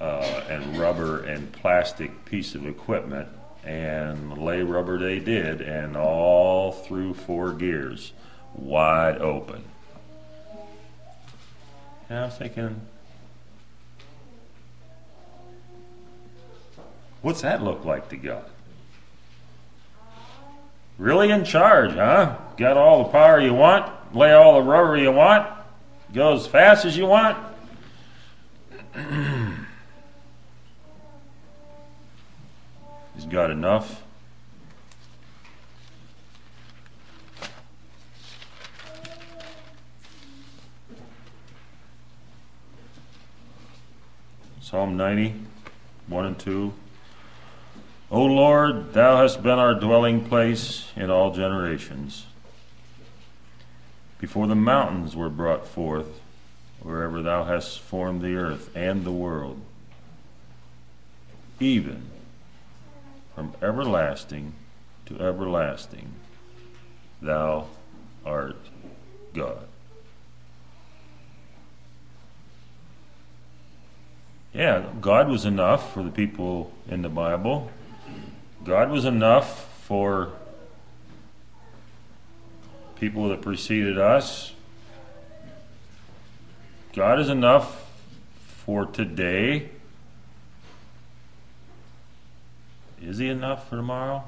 uh, 0.00 0.42
and 0.48 0.76
rubber 0.76 1.22
and 1.22 1.52
plastic 1.52 2.24
piece 2.24 2.56
of 2.56 2.66
equipment 2.66 3.28
and 3.62 4.36
lay 4.36 4.62
rubber 4.62 4.98
they 4.98 5.20
did 5.20 5.60
and 5.60 5.96
all 5.96 6.72
through 6.72 7.14
four 7.14 7.52
gears 7.52 8.12
wide 8.56 9.18
open. 9.18 9.62
And 12.08 12.18
i 12.18 12.24
was 12.24 12.36
thinking 12.36 12.80
what's 17.22 17.42
that 17.42 17.62
look 17.62 17.84
like 17.84 18.08
to 18.08 18.16
god? 18.16 18.44
Really 20.98 21.30
in 21.30 21.44
charge, 21.44 21.92
huh? 21.92 22.36
Got 22.56 22.76
all 22.76 23.04
the 23.04 23.10
power 23.10 23.40
you 23.40 23.54
want, 23.54 23.99
lay 24.12 24.32
all 24.32 24.54
the 24.54 24.62
rubber 24.62 24.96
you 24.96 25.12
want, 25.12 25.48
go 26.12 26.34
as 26.34 26.46
fast 26.46 26.84
as 26.84 26.96
you 26.96 27.06
want. 27.06 27.38
He's 33.14 33.26
got 33.26 33.50
enough. 33.50 34.02
Psalm 44.60 44.96
90, 44.96 45.34
1 46.06 46.26
and 46.26 46.38
2. 46.38 46.72
O 48.12 48.24
Lord, 48.24 48.92
thou 48.92 49.16
hast 49.16 49.42
been 49.42 49.58
our 49.58 49.74
dwelling 49.74 50.24
place 50.24 50.90
in 50.94 51.10
all 51.10 51.32
generations. 51.32 52.26
Before 54.20 54.46
the 54.46 54.54
mountains 54.54 55.16
were 55.16 55.30
brought 55.30 55.66
forth, 55.66 56.20
wherever 56.82 57.22
thou 57.22 57.44
hast 57.44 57.80
formed 57.80 58.20
the 58.20 58.36
earth 58.36 58.70
and 58.76 59.02
the 59.02 59.10
world, 59.10 59.60
even 61.58 62.10
from 63.34 63.54
everlasting 63.62 64.52
to 65.06 65.18
everlasting, 65.18 66.12
thou 67.22 67.68
art 68.24 68.60
God. 69.32 69.66
Yeah, 74.52 74.84
God 75.00 75.28
was 75.28 75.46
enough 75.46 75.94
for 75.94 76.02
the 76.02 76.10
people 76.10 76.72
in 76.88 77.00
the 77.00 77.08
Bible. 77.08 77.70
God 78.64 78.90
was 78.90 79.06
enough 79.06 79.84
for 79.84 80.32
people 83.00 83.30
that 83.30 83.40
preceded 83.40 83.98
us. 83.98 84.52
God 86.92 87.18
is 87.18 87.30
enough 87.30 87.90
for 88.64 88.84
today. 88.84 89.70
is 93.02 93.16
he 93.16 93.28
enough 93.28 93.68
for 93.68 93.76
tomorrow? 93.76 94.22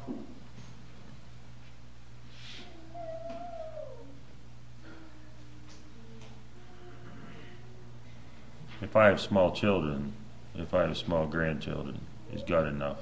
If 8.80 8.96
I 8.96 9.06
have 9.06 9.20
small 9.20 9.52
children, 9.52 10.14
if 10.56 10.72
I 10.74 10.82
have 10.82 10.96
small 10.96 11.26
grandchildren, 11.26 12.00
is 12.32 12.42
God 12.42 12.66
enough 12.66 12.98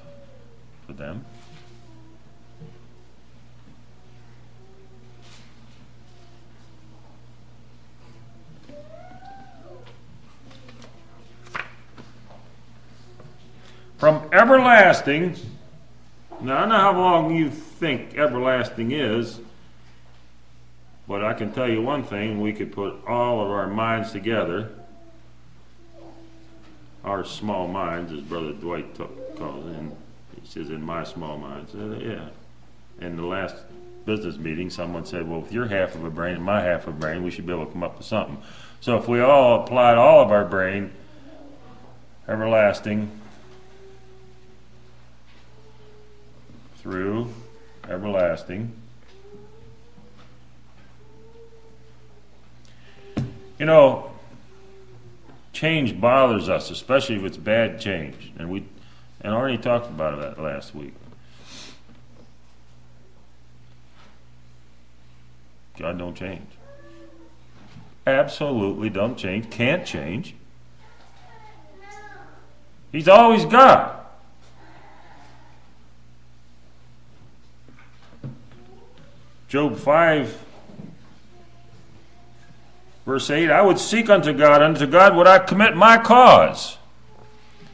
for 0.85 0.93
them? 0.93 1.25
From 14.01 14.27
everlasting, 14.33 15.35
now 16.41 16.63
I 16.63 16.65
know 16.65 16.75
how 16.75 16.97
long 16.97 17.35
you 17.35 17.51
think 17.51 18.17
everlasting 18.17 18.93
is, 18.93 19.39
but 21.07 21.23
I 21.23 21.35
can 21.35 21.53
tell 21.53 21.69
you 21.69 21.83
one 21.83 22.01
thing 22.01 22.41
we 22.41 22.51
could 22.51 22.71
put 22.71 22.95
all 23.07 23.45
of 23.45 23.51
our 23.51 23.67
minds 23.67 24.11
together, 24.11 24.71
our 27.03 27.23
small 27.23 27.67
minds, 27.67 28.11
as 28.11 28.21
Brother 28.21 28.53
Dwight 28.53 28.87
calls 29.37 29.67
it, 29.67 29.75
and 29.77 29.95
he 30.41 30.47
says, 30.47 30.71
in 30.71 30.83
my 30.83 31.03
small 31.03 31.37
minds. 31.37 31.75
Uh, 31.75 31.99
yeah. 32.01 33.05
In 33.05 33.17
the 33.17 33.25
last 33.27 33.55
business 34.07 34.35
meeting, 34.35 34.71
someone 34.71 35.05
said, 35.05 35.29
well, 35.29 35.41
with 35.41 35.53
your 35.53 35.67
half 35.67 35.93
of 35.93 36.03
a 36.03 36.09
brain 36.09 36.37
and 36.37 36.43
my 36.43 36.59
half 36.59 36.87
of 36.87 36.95
a 36.95 36.97
brain, 36.97 37.21
we 37.21 37.29
should 37.29 37.45
be 37.45 37.53
able 37.53 37.67
to 37.67 37.71
come 37.71 37.83
up 37.83 37.99
with 37.99 38.07
something. 38.07 38.41
So 38.79 38.97
if 38.97 39.07
we 39.07 39.19
all 39.19 39.61
applied 39.61 39.99
all 39.99 40.23
of 40.23 40.31
our 40.31 40.45
brain, 40.45 40.91
everlasting, 42.27 43.20
through 46.81 47.31
everlasting. 47.87 48.71
You 53.59 53.65
know, 53.65 54.11
change 55.53 55.99
bothers 55.99 56.49
us, 56.49 56.71
especially 56.71 57.17
if 57.17 57.23
it's 57.23 57.37
bad 57.37 57.79
change, 57.79 58.31
and 58.37 58.49
we 58.49 58.65
and 59.21 59.33
already 59.33 59.59
talked 59.59 59.87
about 59.87 60.19
that 60.19 60.41
last 60.41 60.73
week. 60.73 60.93
God 65.77 65.99
don't 65.99 66.15
change. 66.15 66.47
Absolutely 68.07 68.89
don't 68.89 69.15
change. 69.15 69.51
Can't 69.51 69.85
change. 69.85 70.35
He's 72.91 73.07
always 73.07 73.45
God. 73.45 74.00
Job 79.51 79.77
5, 79.77 80.45
verse 83.05 83.29
8 83.29 83.51
I 83.51 83.61
would 83.61 83.77
seek 83.77 84.09
unto 84.09 84.31
God, 84.31 84.61
unto 84.61 84.87
God 84.87 85.17
would 85.17 85.27
I 85.27 85.39
commit 85.39 85.75
my 85.75 85.97
cause, 85.97 86.77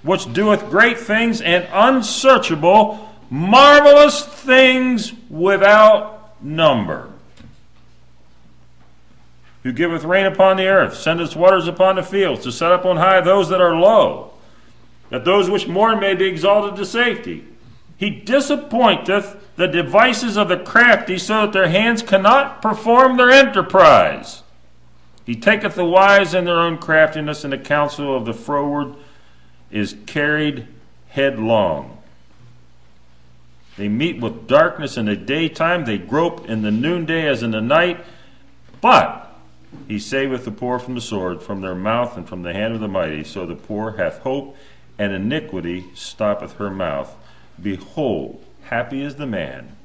which 0.01 0.33
doeth 0.33 0.71
great 0.71 0.97
things 0.97 1.39
and 1.39 1.67
unsearchable, 1.71 3.07
marvelous 3.29 4.25
things 4.25 5.13
without 5.29 6.43
number. 6.43 7.11
Who 9.61 9.71
giveth 9.71 10.03
rain 10.03 10.25
upon 10.25 10.57
the 10.57 10.65
earth, 10.65 10.97
sendeth 10.97 11.35
waters 11.35 11.67
upon 11.67 11.97
the 11.97 12.01
fields, 12.01 12.43
to 12.45 12.51
set 12.51 12.71
up 12.71 12.85
on 12.85 12.97
high 12.97 13.21
those 13.21 13.49
that 13.49 13.61
are 13.61 13.75
low, 13.75 14.33
that 15.11 15.25
those 15.25 15.47
which 15.47 15.67
mourn 15.67 15.99
may 15.99 16.15
be 16.15 16.25
exalted 16.25 16.75
to 16.77 16.87
safety. 16.87 17.43
He 17.97 18.09
disappointeth 18.09 19.46
the 19.57 19.67
devices 19.67 20.37
of 20.37 20.47
the 20.47 20.57
crafty 20.57 21.17
so 21.17 21.41
that 21.41 21.51
their 21.51 21.67
hands 21.67 22.01
cannot 22.01 22.61
perform 22.61 23.17
their 23.17 23.31
enterprise. 23.31 24.43
He 25.25 25.35
taketh 25.35 25.75
the 25.75 25.83
wise 25.83 26.33
in 26.33 26.45
their 26.45 26.59
own 26.59 26.77
craftiness, 26.77 27.43
and 27.43 27.51
the 27.51 27.57
counsel 27.57 28.15
of 28.15 28.25
the 28.25 28.33
froward 28.33 28.95
is 29.69 29.95
carried 30.05 30.67
headlong. 31.09 31.97
They 33.75 33.89
meet 33.89 34.21
with 34.21 34.47
darkness 34.47 34.95
in 34.95 35.05
the 35.05 35.15
daytime, 35.15 35.85
they 35.85 35.97
grope 35.97 36.47
in 36.47 36.61
the 36.61 36.71
noonday 36.71 37.27
as 37.27 37.43
in 37.43 37.51
the 37.51 37.61
night, 37.61 38.05
but 38.79 39.35
he 39.87 39.99
saveth 39.99 40.45
the 40.45 40.51
poor 40.51 40.79
from 40.79 40.95
the 40.95 41.01
sword, 41.01 41.41
from 41.43 41.61
their 41.61 41.75
mouth, 41.75 42.15
and 42.15 42.27
from 42.27 42.43
the 42.43 42.53
hand 42.53 42.73
of 42.73 42.79
the 42.79 42.87
mighty. 42.87 43.23
So 43.23 43.45
the 43.45 43.55
poor 43.55 43.97
hath 43.97 44.19
hope, 44.19 44.55
and 44.97 45.13
iniquity 45.13 45.85
stoppeth 45.93 46.53
her 46.53 46.69
mouth. 46.69 47.15
Behold, 47.61 48.43
happy 48.67 49.01
is 49.01 49.15
the 49.15 49.27
man 49.27 49.75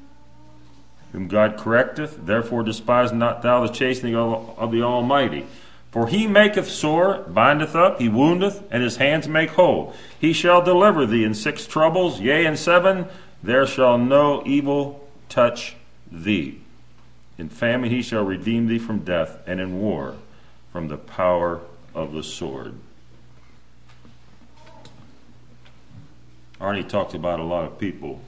whom 1.12 1.28
God 1.28 1.58
correcteth, 1.58 2.24
therefore 2.26 2.62
despise 2.62 3.12
not 3.12 3.42
thou 3.42 3.66
the 3.66 3.72
chastening 3.72 4.16
of 4.16 4.72
the 4.72 4.82
Almighty. 4.82 5.46
For 5.90 6.06
he 6.08 6.26
maketh 6.26 6.70
sore, 6.70 7.18
bindeth 7.28 7.76
up, 7.76 8.00
he 8.00 8.08
woundeth, 8.08 8.62
and 8.70 8.82
his 8.82 8.96
hands 8.96 9.28
make 9.28 9.50
whole. 9.50 9.94
He 10.18 10.32
shall 10.32 10.62
deliver 10.62 11.04
thee 11.04 11.22
in 11.22 11.34
six 11.34 11.66
troubles, 11.66 12.18
yea, 12.18 12.46
in 12.46 12.56
seven, 12.56 13.06
there 13.42 13.66
shall 13.66 13.98
no 13.98 14.42
evil 14.46 15.06
touch 15.28 15.76
thee. 16.10 16.60
In 17.36 17.50
famine 17.50 17.90
he 17.90 18.00
shall 18.00 18.24
redeem 18.24 18.68
thee 18.68 18.78
from 18.78 19.00
death, 19.00 19.38
and 19.46 19.60
in 19.60 19.80
war 19.80 20.16
from 20.72 20.88
the 20.88 20.96
power 20.96 21.60
of 21.94 22.14
the 22.14 22.22
sword. 22.22 22.74
Arnie 26.58 26.88
talked 26.88 27.12
about 27.12 27.38
a 27.38 27.44
lot 27.44 27.64
of 27.64 27.78
people 27.78 28.22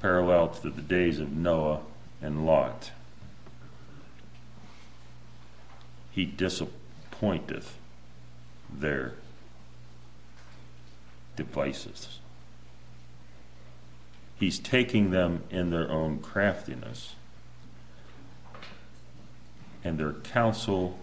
parallel 0.00 0.48
to 0.48 0.70
the 0.70 0.82
days 0.82 1.18
of 1.18 1.32
Noah 1.32 1.80
and 2.22 2.46
Lot. 2.46 2.92
He 6.10 6.24
disappointeth 6.24 7.76
their 8.72 9.14
devices. 11.36 12.18
He's 14.38 14.58
taking 14.58 15.10
them 15.10 15.44
in 15.50 15.70
their 15.70 15.90
own 15.90 16.18
craftiness, 16.20 17.14
and 19.82 19.98
their 19.98 20.12
counsel 20.12 20.98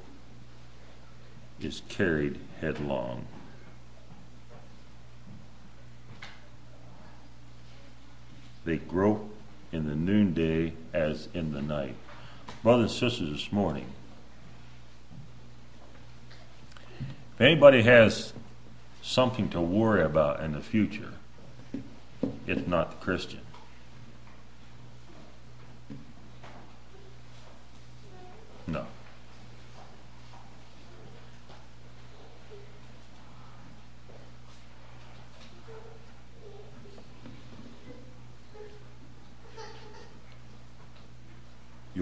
is 1.59 1.81
carried 1.89 2.39
headlong. 2.59 3.25
They 8.65 8.77
grope 8.77 9.29
in 9.71 9.87
the 9.87 9.95
noonday 9.95 10.73
as 10.93 11.27
in 11.33 11.51
the 11.51 11.61
night. 11.61 11.95
Brothers 12.61 12.91
and 12.91 13.11
sisters, 13.11 13.29
this 13.31 13.51
morning, 13.51 13.85
if 17.35 17.41
anybody 17.41 17.81
has 17.83 18.33
something 19.01 19.49
to 19.49 19.59
worry 19.59 20.03
about 20.03 20.39
in 20.41 20.53
the 20.53 20.61
future, 20.61 21.13
it's 22.47 22.67
not 22.67 22.91
the 22.91 23.05
Christian. 23.05 23.41
No. 28.67 28.85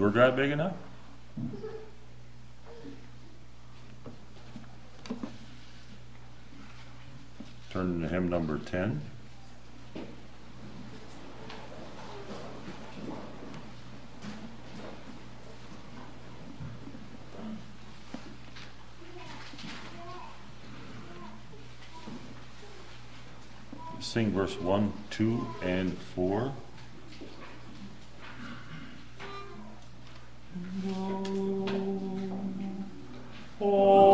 Your 0.02 0.10
God 0.10 0.34
big 0.34 0.50
enough? 0.50 0.74
Turn 7.70 8.00
to 8.00 8.08
hymn 8.08 8.28
number 8.28 8.58
10. 8.58 9.00
Sing 24.00 24.32
verse 24.32 24.58
1, 24.58 24.92
2, 25.10 25.46
and 25.62 25.96
4. 25.96 26.52
Oh. 33.60 34.11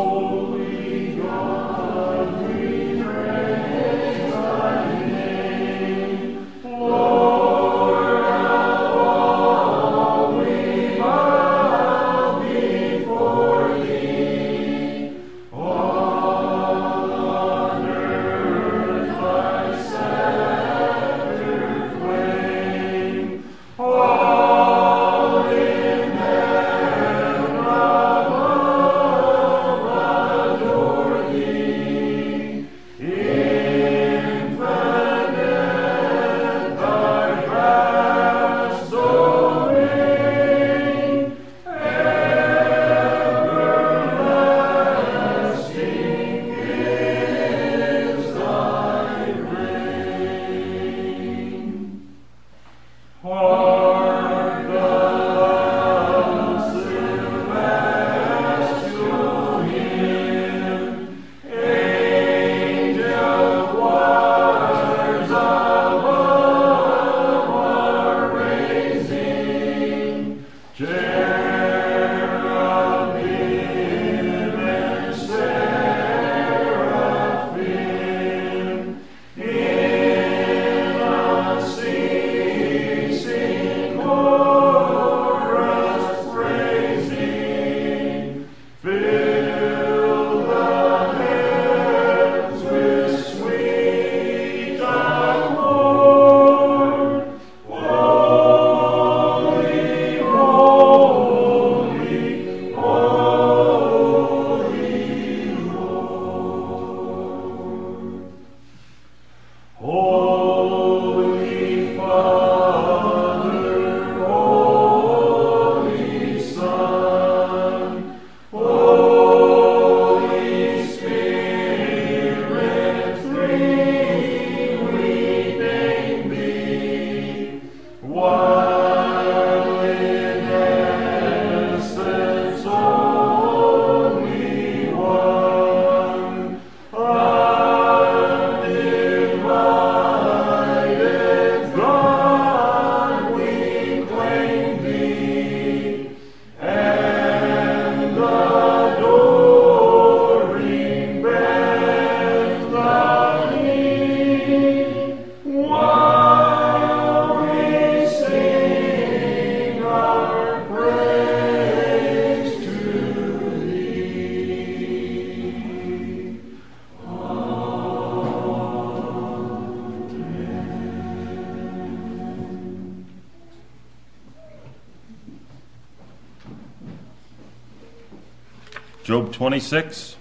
26. 179.59 180.15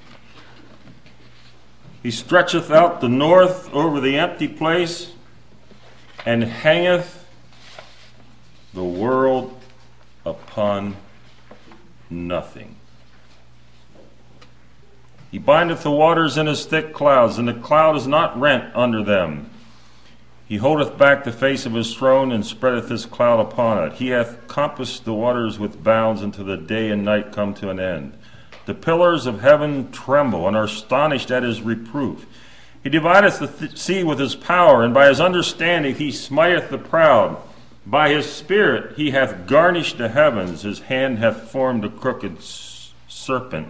He 2.02 2.10
stretcheth 2.10 2.72
out 2.72 3.00
the 3.00 3.08
north 3.08 3.72
over 3.72 4.00
the 4.00 4.18
empty 4.18 4.48
place, 4.48 5.12
and 6.26 6.42
hangeth 6.42 7.24
the 8.74 8.82
world 8.82 9.56
upon 10.26 10.96
nothing. 12.10 12.74
He 15.30 15.38
bindeth 15.38 15.84
the 15.84 15.92
waters 15.92 16.36
in 16.36 16.46
his 16.46 16.64
thick 16.64 16.92
clouds, 16.92 17.38
and 17.38 17.46
the 17.46 17.54
cloud 17.54 17.96
is 17.96 18.08
not 18.08 18.38
rent 18.40 18.74
under 18.74 19.04
them. 19.04 19.50
He 20.46 20.56
holdeth 20.56 20.98
back 20.98 21.22
the 21.22 21.30
face 21.30 21.64
of 21.64 21.74
his 21.74 21.94
throne, 21.94 22.32
and 22.32 22.44
spreadeth 22.44 22.88
his 22.88 23.06
cloud 23.06 23.38
upon 23.38 23.86
it. 23.86 23.92
He 23.94 24.08
hath 24.08 24.48
compassed 24.48 25.04
the 25.04 25.14
waters 25.14 25.60
with 25.60 25.84
bounds 25.84 26.22
until 26.22 26.46
the 26.46 26.56
day 26.56 26.90
and 26.90 27.04
night 27.04 27.30
come 27.30 27.54
to 27.54 27.70
an 27.70 27.78
end. 27.78 28.18
The 28.68 28.74
pillars 28.74 29.24
of 29.24 29.40
heaven 29.40 29.90
tremble 29.92 30.46
and 30.46 30.54
are 30.54 30.64
astonished 30.64 31.30
at 31.30 31.42
his 31.42 31.62
reproof. 31.62 32.26
He 32.82 32.90
divideth 32.90 33.38
the 33.38 33.46
th- 33.46 33.78
sea 33.78 34.04
with 34.04 34.18
his 34.18 34.36
power, 34.36 34.84
and 34.84 34.92
by 34.92 35.08
his 35.08 35.22
understanding 35.22 35.94
he 35.94 36.12
smiteth 36.12 36.68
the 36.68 36.76
proud. 36.76 37.38
By 37.86 38.10
his 38.10 38.30
spirit 38.30 38.94
he 38.98 39.12
hath 39.12 39.46
garnished 39.46 39.96
the 39.96 40.10
heavens, 40.10 40.60
his 40.60 40.80
hand 40.80 41.16
hath 41.18 41.50
formed 41.50 41.82
a 41.86 41.88
crooked 41.88 42.36
s- 42.36 42.92
serpent. 43.08 43.68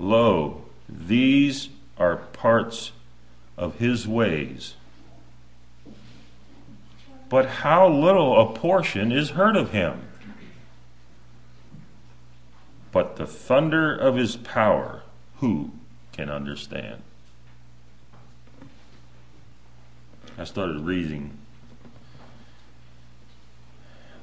Lo, 0.00 0.62
these 0.88 1.68
are 1.96 2.16
parts 2.16 2.90
of 3.56 3.76
his 3.76 4.08
ways. 4.08 4.74
But 7.28 7.46
how 7.46 7.86
little 7.88 8.40
a 8.40 8.52
portion 8.54 9.12
is 9.12 9.30
heard 9.30 9.54
of 9.54 9.70
him. 9.70 10.00
But 12.92 13.16
the 13.16 13.26
thunder 13.26 13.94
of 13.94 14.16
his 14.16 14.36
power, 14.36 15.02
who 15.36 15.72
can 16.12 16.28
understand? 16.28 17.02
I 20.36 20.44
started 20.44 20.80
reading 20.80 21.36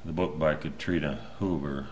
the 0.04 0.12
book 0.12 0.38
by 0.38 0.54
Katrina 0.54 1.20
Hoover. 1.38 1.88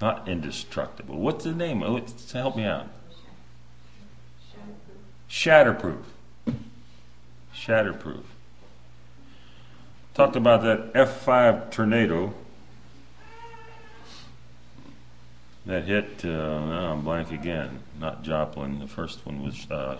Not 0.00 0.28
indestructible. 0.28 1.18
What's 1.18 1.44
the 1.44 1.52
name? 1.52 1.82
Oh, 1.82 2.00
Help 2.32 2.56
me 2.56 2.64
out. 2.64 2.88
Shatterproof. 5.28 6.02
Shatterproof. 7.54 8.22
Talked 10.14 10.36
about 10.36 10.62
that 10.62 10.92
F5 10.94 11.70
tornado 11.70 12.32
that 15.66 15.84
hit, 15.84 16.24
uh, 16.24 16.28
I'm 16.28 17.02
blank 17.02 17.32
again, 17.32 17.80
not 17.98 18.22
Joplin. 18.22 18.78
The 18.78 18.86
first 18.86 19.26
one 19.26 19.42
was 19.42 19.66
uh, 19.70 19.98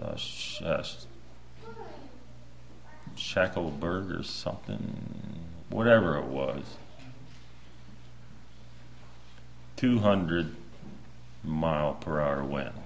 uh, 0.00 0.84
or 4.12 4.22
something, 4.22 4.96
whatever 5.70 6.18
it 6.18 6.26
was. 6.26 6.62
200 9.76 10.54
mile 11.42 11.94
per 11.94 12.20
hour 12.20 12.44
wind. 12.44 12.83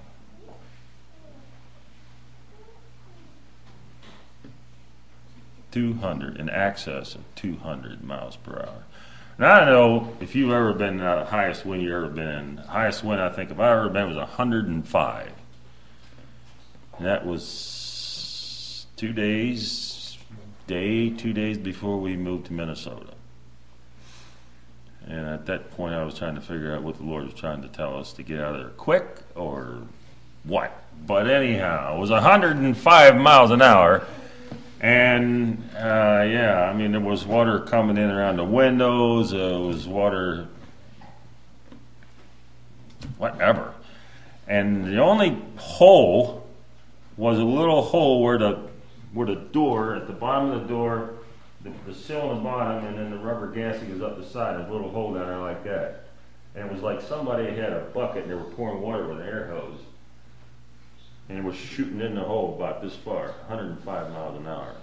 Two 5.71 5.93
hundred 5.93 6.37
in 6.37 6.49
excess 6.49 7.15
of 7.15 7.21
two 7.35 7.57
hundred 7.57 8.03
miles 8.03 8.35
per 8.37 8.53
hour. 8.53 8.83
Now 9.37 9.61
I 9.61 9.65
know 9.65 10.17
if 10.19 10.35
you've 10.35 10.51
ever 10.51 10.73
been 10.73 10.99
uh, 10.99 11.19
the 11.19 11.25
highest 11.25 11.65
wind 11.65 11.83
you've 11.83 11.93
ever 11.93 12.09
been 12.09 12.27
in. 12.27 12.57
Highest 12.57 13.03
wind 13.03 13.21
I 13.21 13.29
think 13.29 13.51
if 13.51 13.59
I 13.59 13.71
ever 13.71 13.89
been 13.89 14.13
was 14.13 14.29
hundred 14.31 14.67
and 14.67 14.87
five. 14.87 15.31
And 16.97 17.05
that 17.05 17.25
was 17.25 18.85
two 18.97 19.13
days, 19.13 20.17
day, 20.67 21.09
two 21.09 21.31
days 21.31 21.57
before 21.57 21.97
we 21.97 22.17
moved 22.17 22.47
to 22.47 22.53
Minnesota. 22.53 23.13
And 25.07 25.25
at 25.25 25.45
that 25.45 25.71
point, 25.71 25.95
I 25.95 26.03
was 26.03 26.15
trying 26.15 26.35
to 26.35 26.41
figure 26.41 26.75
out 26.75 26.83
what 26.83 26.97
the 26.97 27.03
Lord 27.03 27.23
was 27.23 27.33
trying 27.33 27.61
to 27.61 27.69
tell 27.69 27.97
us 27.97 28.11
to 28.13 28.23
get 28.23 28.41
out 28.41 28.55
of 28.55 28.61
there 28.61 28.69
quick 28.71 29.07
or 29.35 29.79
what. 30.43 30.83
But 31.07 31.29
anyhow, 31.29 31.95
it 31.95 31.99
was 31.99 32.11
105 32.11 33.15
miles 33.15 33.51
an 33.51 33.61
hour. 33.61 34.05
And 34.81 35.69
uh, 35.75 36.25
yeah, 36.27 36.69
I 36.69 36.73
mean, 36.73 36.91
there 36.93 37.01
was 37.01 37.25
water 37.25 37.59
coming 37.59 37.97
in 37.97 38.09
around 38.09 38.37
the 38.37 38.45
windows, 38.45 39.33
uh, 39.33 39.37
it 39.37 39.67
was 39.67 39.87
water, 39.87 40.47
whatever. 43.17 43.73
And 44.47 44.85
the 44.85 45.01
only 45.01 45.41
hole 45.57 46.47
was 47.17 47.37
a 47.37 47.43
little 47.43 47.81
hole 47.81 48.23
where 48.23 48.37
the 48.37 48.69
where 49.13 49.27
the 49.27 49.35
door 49.35 49.95
at 49.95 50.07
the 50.07 50.13
bottom 50.13 50.51
of 50.51 50.61
the 50.61 50.67
door 50.67 51.19
the, 51.63 51.71
the 51.85 51.93
sill 51.93 52.21
on 52.21 52.37
the 52.37 52.43
bottom 52.43 52.85
and 52.85 52.97
then 52.97 53.11
the 53.11 53.17
rubber 53.17 53.51
gasket 53.51 53.89
is 53.89 54.01
up 54.01 54.17
the 54.17 54.25
side, 54.25 54.59
a 54.59 54.71
little 54.71 54.89
hole 54.89 55.13
down 55.13 55.27
there 55.27 55.39
like 55.39 55.63
that. 55.65 56.05
And 56.55 56.65
it 56.65 56.71
was 56.71 56.81
like 56.81 57.01
somebody 57.01 57.45
had 57.53 57.73
a 57.73 57.81
bucket 57.93 58.23
and 58.23 58.31
they 58.31 58.35
were 58.35 58.43
pouring 58.51 58.81
water 58.81 59.07
with 59.07 59.19
an 59.19 59.27
air 59.27 59.47
hose. 59.47 59.79
And 61.29 61.37
it 61.37 61.43
was 61.43 61.55
shooting 61.55 62.01
in 62.01 62.15
the 62.15 62.23
hole 62.23 62.55
about 62.55 62.81
this 62.81 62.95
far, 62.95 63.27
105 63.47 64.11
miles 64.11 64.37
an 64.37 64.47
hour. 64.47 64.75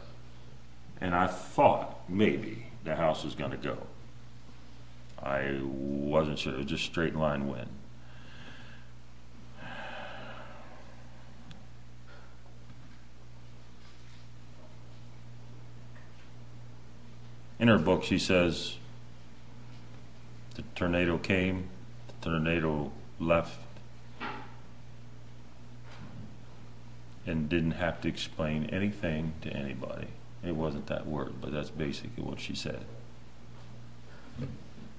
And 1.00 1.14
I 1.14 1.26
thought 1.26 2.08
maybe 2.08 2.66
the 2.84 2.94
house 2.94 3.24
was 3.24 3.34
going 3.34 3.50
to 3.50 3.56
go. 3.56 3.76
I 5.20 5.58
wasn't 5.62 6.38
sure. 6.38 6.54
It 6.54 6.58
was 6.58 6.66
just 6.66 6.84
straight 6.84 7.16
line 7.16 7.48
wind. 7.48 7.68
In 17.58 17.68
her 17.68 17.78
book, 17.78 18.04
she 18.04 18.18
says 18.18 18.76
the 20.54 20.62
tornado 20.74 21.18
came, 21.18 21.68
the 22.06 22.30
tornado 22.30 22.92
left, 23.18 23.58
and 27.26 27.48
didn't 27.48 27.72
have 27.72 28.00
to 28.02 28.08
explain 28.08 28.66
anything 28.66 29.34
to 29.42 29.50
anybody. 29.50 30.06
It 30.44 30.54
wasn't 30.54 30.86
that 30.86 31.06
word, 31.06 31.34
but 31.40 31.52
that's 31.52 31.70
basically 31.70 32.22
what 32.22 32.40
she 32.40 32.54
said. 32.54 32.84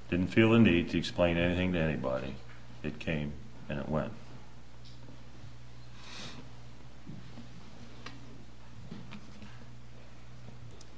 Didn't 0.10 0.28
feel 0.28 0.52
the 0.52 0.60
need 0.60 0.90
to 0.92 0.98
explain 0.98 1.38
anything 1.38 1.74
to 1.74 1.80
anybody. 1.80 2.36
It 2.84 3.00
came 3.00 3.34
and 3.70 3.80
it 3.80 3.90
went. 3.90 4.12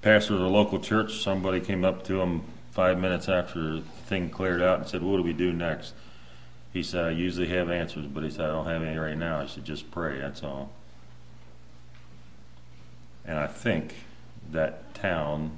pastor 0.01 0.33
of 0.35 0.39
the 0.39 0.47
local 0.47 0.79
church, 0.79 1.21
somebody 1.21 1.59
came 1.59 1.83
up 1.83 2.03
to 2.05 2.21
him 2.21 2.41
five 2.71 2.97
minutes 2.99 3.27
after 3.27 3.75
the 3.75 3.81
thing 4.07 4.29
cleared 4.29 4.61
out 4.61 4.79
and 4.79 4.87
said, 4.87 5.01
What 5.01 5.17
do 5.17 5.23
we 5.23 5.33
do 5.33 5.51
next? 5.51 5.93
He 6.71 6.83
said, 6.83 7.05
I 7.05 7.09
usually 7.11 7.47
have 7.47 7.69
answers, 7.69 8.05
but 8.05 8.23
he 8.23 8.29
said, 8.29 8.41
I 8.41 8.47
don't 8.47 8.67
have 8.67 8.83
any 8.83 8.97
right 8.97 9.17
now. 9.17 9.39
I 9.39 9.47
should 9.47 9.65
Just 9.65 9.89
pray, 9.91 10.19
that's 10.19 10.43
all. 10.43 10.71
And 13.29 13.37
I 13.37 13.45
think 13.45 13.93
that 14.51 14.95
town, 14.95 15.51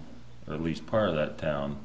or 0.45 0.53
at 0.53 0.61
least 0.61 0.85
part 0.85 1.07
of 1.07 1.15
that 1.15 1.37
town, 1.37 1.77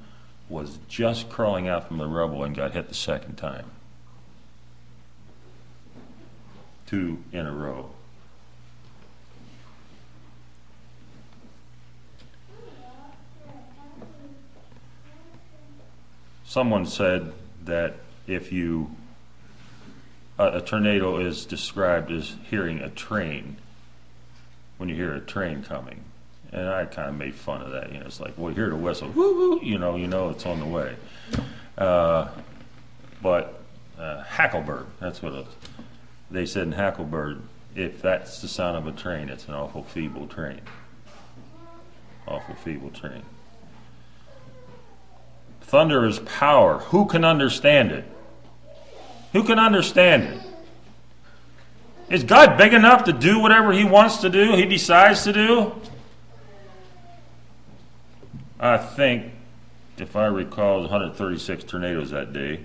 was 0.49 0.81
just 0.89 1.29
crawling 1.29 1.69
out 1.69 1.87
from 1.87 1.99
the 1.99 2.09
rubble 2.09 2.43
and 2.43 2.57
got 2.57 2.73
hit 2.73 2.89
the 2.89 2.95
second 2.95 3.37
time. 3.37 3.67
Two 6.87 7.23
in 7.33 7.47
a 7.47 7.53
row. 7.53 7.91
someone 16.45 16.87
said 16.87 17.33
that 17.65 17.97
if 18.27 18.51
you 18.51 18.91
a, 20.39 20.57
a, 20.57 20.61
tornado 20.63 21.19
is 21.19 21.45
described 21.45 22.11
as 22.11 22.37
hearing 22.49 22.79
a 22.79 22.89
train 22.89 23.59
when 24.79 24.89
you 24.89 24.95
hear 24.95 25.15
a 25.15 25.21
train 25.21 25.63
coming 25.63 26.03
and 26.53 26.69
i 26.69 26.85
kind 26.85 27.09
of 27.09 27.17
made 27.17 27.35
fun 27.35 27.63
of 27.63 27.71
that 27.71 27.93
you 27.93 27.99
know 27.99 28.07
it's 28.07 28.21
like 28.21 28.33
well 28.37 28.51
you 28.51 28.57
hear 28.57 28.71
the 28.71 28.77
whistle 28.77 29.09
woo 29.11 29.35
woo 29.35 29.61
you 29.63 29.79
know 29.79 29.97
you 29.97 30.07
know 30.07 30.31
it's 30.31 30.47
on 30.47 30.61
the 30.61 30.67
way 30.67 30.95
uh, 31.79 32.29
but 33.23 33.61
uh, 33.99 34.23
hackleburg 34.25 34.87
that's 35.01 35.23
what 35.23 35.33
it, 35.33 35.47
they 36.31 36.47
said 36.47 36.65
in 36.65 36.73
hackleburg 36.73 37.41
if 37.75 38.01
that's 38.01 38.41
the 38.41 38.49
sound 38.49 38.77
of 38.77 38.87
a 38.87 38.93
train 38.93 39.29
it's 39.29 39.49
an 39.49 39.55
awful 39.55 39.83
feeble 39.83 40.27
train 40.27 40.61
awful 42.27 42.55
feeble 42.55 42.91
train 42.91 43.23
Thunder 45.67 46.07
is 46.07 46.21
power. 46.21 46.79
Who 46.79 47.07
can 47.07 47.25
understand 47.25 47.91
it? 47.91 48.05
Who 49.33 49.43
can 49.43 49.59
understand 49.59 50.23
it? 50.23 50.41
Is 52.09 52.23
God 52.23 52.57
big 52.57 52.73
enough 52.73 53.05
to 53.05 53.13
do 53.13 53.41
whatever 53.41 53.73
He 53.73 53.85
wants 53.85 54.19
to 54.19 54.29
do, 54.29 54.55
He 54.55 54.65
decides 54.65 55.25
to 55.25 55.33
do? 55.33 55.73
I 58.61 58.79
think, 58.79 59.33
if 59.99 60.15
I 60.17 60.27
recall, 60.27 60.81
136 60.83 61.65
tornadoes 61.65 62.11
that 62.11 62.33
day. 62.33 62.61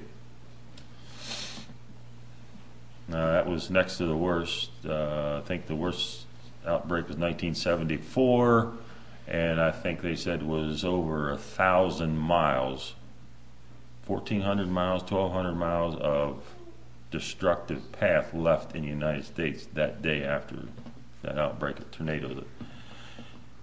Uh, 3.11 3.33
that 3.33 3.47
was 3.47 3.69
next 3.69 3.97
to 3.97 4.05
the 4.05 4.15
worst. 4.15 4.69
Uh, 4.87 5.41
I 5.43 5.47
think 5.47 5.67
the 5.67 5.75
worst 5.75 6.25
outbreak 6.65 7.07
was 7.07 7.17
1974, 7.17 8.71
and 9.27 9.59
I 9.59 9.71
think 9.71 10.01
they 10.01 10.15
said 10.15 10.43
was 10.43 10.85
over 10.85 11.31
a 11.31 11.37
thousand 11.37 12.17
miles, 12.17 12.93
1,400 14.05 14.69
miles, 14.69 15.01
1,200 15.01 15.53
miles 15.55 15.95
of 15.99 16.41
destructive 17.11 17.91
path 17.91 18.33
left 18.33 18.75
in 18.75 18.83
the 18.83 18.87
United 18.87 19.25
States 19.25 19.67
that 19.73 20.01
day 20.01 20.23
after 20.23 20.55
that 21.21 21.37
outbreak 21.37 21.77
of 21.77 21.91
tornadoes. 21.91 22.43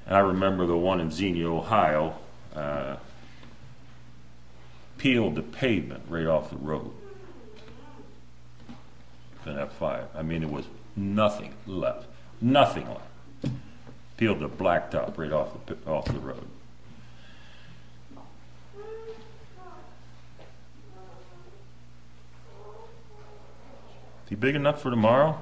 And 0.07 0.17
I 0.17 0.21
remember 0.21 0.67
the 0.67 0.77
one 0.77 1.01
in 1.01 1.11
Xenia, 1.11 1.51
Ohio, 1.51 2.17
uh, 2.55 2.97
peeled 4.99 5.35
the 5.35 5.43
pavement 5.43 6.05
right 6.09 6.27
off 6.27 6.51
the 6.51 6.57
road. 6.57 6.93
An 9.45 9.57
F5. 9.57 10.05
I 10.15 10.23
mean, 10.23 10.43
it 10.43 10.51
was 10.51 10.67
nothing 10.95 11.55
left. 11.67 12.07
Nothing 12.41 12.87
left. 12.87 13.55
Peeled 14.19 14.41
the 14.41 14.49
blacktop 14.49 15.17
right 15.17 15.33
off 15.33 15.55
the, 15.65 15.77
off 15.87 16.05
the 16.05 16.19
road. 16.19 16.47
Is 24.29 24.33
he 24.33 24.37
big 24.37 24.55
enough 24.55 24.83
for 24.83 24.91
tomorrow? 24.91 25.39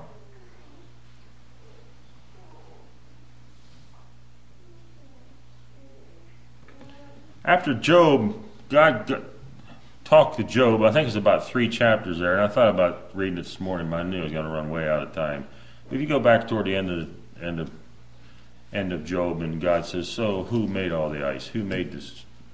After 7.44 7.74
Job, 7.74 8.40
God 8.68 9.24
talked 10.04 10.36
to 10.36 10.44
Job. 10.44 10.82
I 10.82 10.92
think 10.92 11.08
it's 11.08 11.16
about 11.16 11.48
three 11.48 11.68
chapters 11.68 12.20
there, 12.20 12.34
and 12.34 12.42
I 12.42 12.46
thought 12.46 12.68
about 12.68 13.10
reading 13.12 13.38
it 13.38 13.42
this 13.42 13.58
morning, 13.58 13.90
but 13.90 13.96
I 13.96 14.02
knew 14.04 14.20
I 14.20 14.22
was 14.22 14.32
going 14.32 14.44
to 14.44 14.52
run 14.52 14.70
way 14.70 14.88
out 14.88 15.02
of 15.02 15.12
time. 15.12 15.48
If 15.90 16.00
you 16.00 16.06
go 16.06 16.20
back 16.20 16.46
toward 16.46 16.66
the 16.66 16.76
end 16.76 16.88
of 16.88 17.08
end 17.42 17.58
of 17.58 17.72
end 18.72 18.92
of 18.92 19.04
Job, 19.04 19.42
and 19.42 19.60
God 19.60 19.84
says, 19.84 20.08
"So 20.08 20.44
who 20.44 20.68
made 20.68 20.92
all 20.92 21.10
the 21.10 21.26
ice? 21.26 21.48
Who 21.48 21.64
made 21.64 21.90
the 21.90 22.08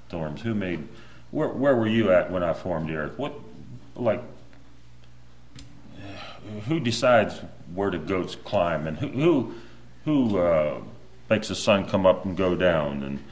storms? 0.08 0.40
Who 0.40 0.54
made? 0.54 0.88
Where 1.30 1.48
where 1.48 1.76
were 1.76 1.86
you 1.86 2.10
at 2.10 2.30
when 2.30 2.42
I 2.42 2.54
formed 2.54 2.88
the 2.88 2.96
earth? 2.96 3.18
What 3.18 3.34
like 3.94 4.22
who 6.66 6.80
decides 6.80 7.40
where 7.74 7.90
the 7.90 7.98
goats 7.98 8.34
climb 8.34 8.86
and 8.86 8.98
who 8.98 9.54
who, 10.04 10.38
uh, 10.38 10.80
makes 11.30 11.48
the 11.48 11.54
sun 11.54 11.86
come 11.86 12.04
up 12.04 12.24
and 12.24 12.36
go 12.36 12.54
down 12.54 13.02
and 13.02 13.22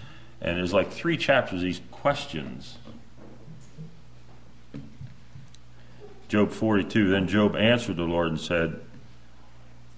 and 0.41 0.57
there's 0.57 0.73
like 0.73 0.91
three 0.91 1.17
chapters 1.17 1.61
of 1.61 1.61
these 1.61 1.81
questions. 1.91 2.79
Job 6.29 6.51
42. 6.51 7.11
Then 7.11 7.29
Job 7.29 7.57
answered 7.57 7.97
the 7.97 8.05
Lord 8.05 8.29
and 8.29 8.41
said, 8.41 8.81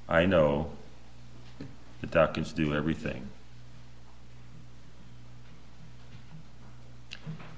I 0.08 0.26
know 0.26 0.70
that 2.00 2.10
thou 2.10 2.26
canst 2.26 2.56
do 2.56 2.74
everything. 2.74 3.28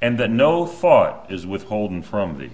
And 0.02 0.18
that 0.18 0.30
no 0.30 0.66
thought 0.66 1.30
is 1.30 1.46
withholden 1.46 2.02
from 2.02 2.36
thee. 2.38 2.50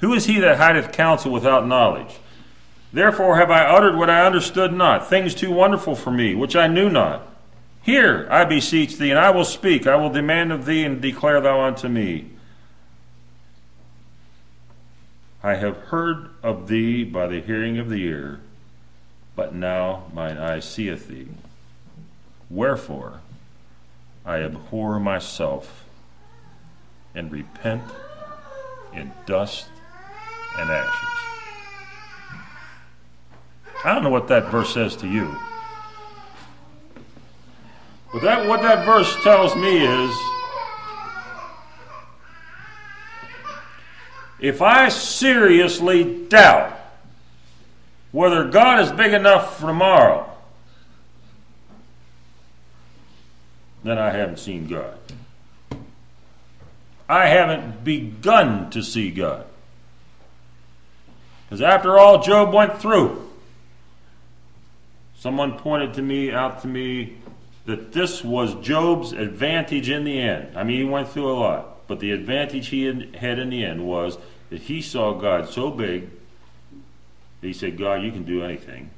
Who 0.00 0.12
is 0.14 0.26
he 0.26 0.38
that 0.40 0.58
hideth 0.58 0.92
counsel 0.92 1.32
without 1.32 1.66
knowledge? 1.66 2.18
Therefore 2.92 3.36
have 3.36 3.50
I 3.50 3.64
uttered 3.64 3.96
what 3.96 4.10
I 4.10 4.24
understood 4.24 4.72
not, 4.72 5.08
things 5.08 5.34
too 5.34 5.50
wonderful 5.50 5.94
for 5.94 6.10
me, 6.10 6.34
which 6.34 6.56
I 6.56 6.66
knew 6.66 6.88
not. 6.88 7.26
Hear, 7.82 8.28
I 8.30 8.44
beseech 8.44 8.96
thee, 8.96 9.10
and 9.10 9.18
I 9.18 9.30
will 9.30 9.44
speak. 9.44 9.86
I 9.86 9.96
will 9.96 10.10
demand 10.10 10.52
of 10.52 10.66
thee, 10.66 10.84
and 10.84 11.00
declare 11.00 11.40
thou 11.40 11.60
unto 11.60 11.88
me. 11.88 12.30
I 15.42 15.54
have 15.54 15.76
heard 15.76 16.30
of 16.42 16.68
thee 16.68 17.04
by 17.04 17.26
the 17.26 17.40
hearing 17.40 17.78
of 17.78 17.88
the 17.88 18.02
ear, 18.02 18.40
but 19.36 19.54
now 19.54 20.04
mine 20.12 20.36
eye 20.36 20.60
seeth 20.60 21.08
thee. 21.08 21.28
Wherefore 22.50 23.20
I 24.26 24.38
abhor 24.38 24.98
myself 24.98 25.84
and 27.14 27.30
repent 27.30 27.84
in 28.92 29.12
dust 29.26 29.68
and 30.56 30.70
ashes. 30.70 31.08
I 33.84 33.94
don't 33.94 34.02
know 34.02 34.10
what 34.10 34.28
that 34.28 34.50
verse 34.50 34.72
says 34.72 34.96
to 34.96 35.06
you. 35.06 35.34
But 38.12 38.22
that 38.22 38.48
what 38.48 38.62
that 38.62 38.86
verse 38.86 39.14
tells 39.22 39.54
me 39.54 39.84
is 39.86 40.10
if 44.40 44.62
I 44.62 44.88
seriously 44.88 46.26
doubt 46.28 46.78
whether 48.12 48.48
God 48.48 48.80
is 48.80 48.90
big 48.92 49.12
enough 49.12 49.60
for 49.60 49.66
tomorrow, 49.66 50.30
then 53.84 53.98
I 53.98 54.10
haven't 54.10 54.38
seen 54.38 54.66
God. 54.66 54.98
I 57.08 57.26
haven't 57.26 57.84
begun 57.84 58.70
to 58.70 58.82
see 58.82 59.10
God. 59.10 59.46
Because 61.48 61.62
after 61.62 61.98
all 61.98 62.22
Job 62.22 62.52
went 62.52 62.78
through, 62.78 63.26
someone 65.16 65.58
pointed 65.58 65.94
to 65.94 66.02
me 66.02 66.30
out 66.30 66.62
to 66.62 66.68
me 66.68 67.16
that 67.64 67.92
this 67.92 68.22
was 68.22 68.54
Job's 68.56 69.12
advantage 69.12 69.88
in 69.88 70.04
the 70.04 70.20
end. 70.20 70.56
I 70.56 70.64
mean, 70.64 70.78
he 70.78 70.84
went 70.84 71.08
through 71.08 71.30
a 71.30 71.38
lot, 71.38 71.86
but 71.86 72.00
the 72.00 72.12
advantage 72.12 72.68
he 72.68 72.84
had 72.84 73.38
in 73.38 73.50
the 73.50 73.64
end 73.64 73.86
was 73.86 74.18
that 74.50 74.62
he 74.62 74.82
saw 74.82 75.14
God 75.14 75.48
so 75.48 75.70
big 75.70 76.08
that 77.40 77.46
he 77.46 77.52
said, 77.52 77.78
God, 77.78 78.02
you 78.02 78.10
can 78.10 78.24
do 78.24 78.42
anything. 78.42 78.90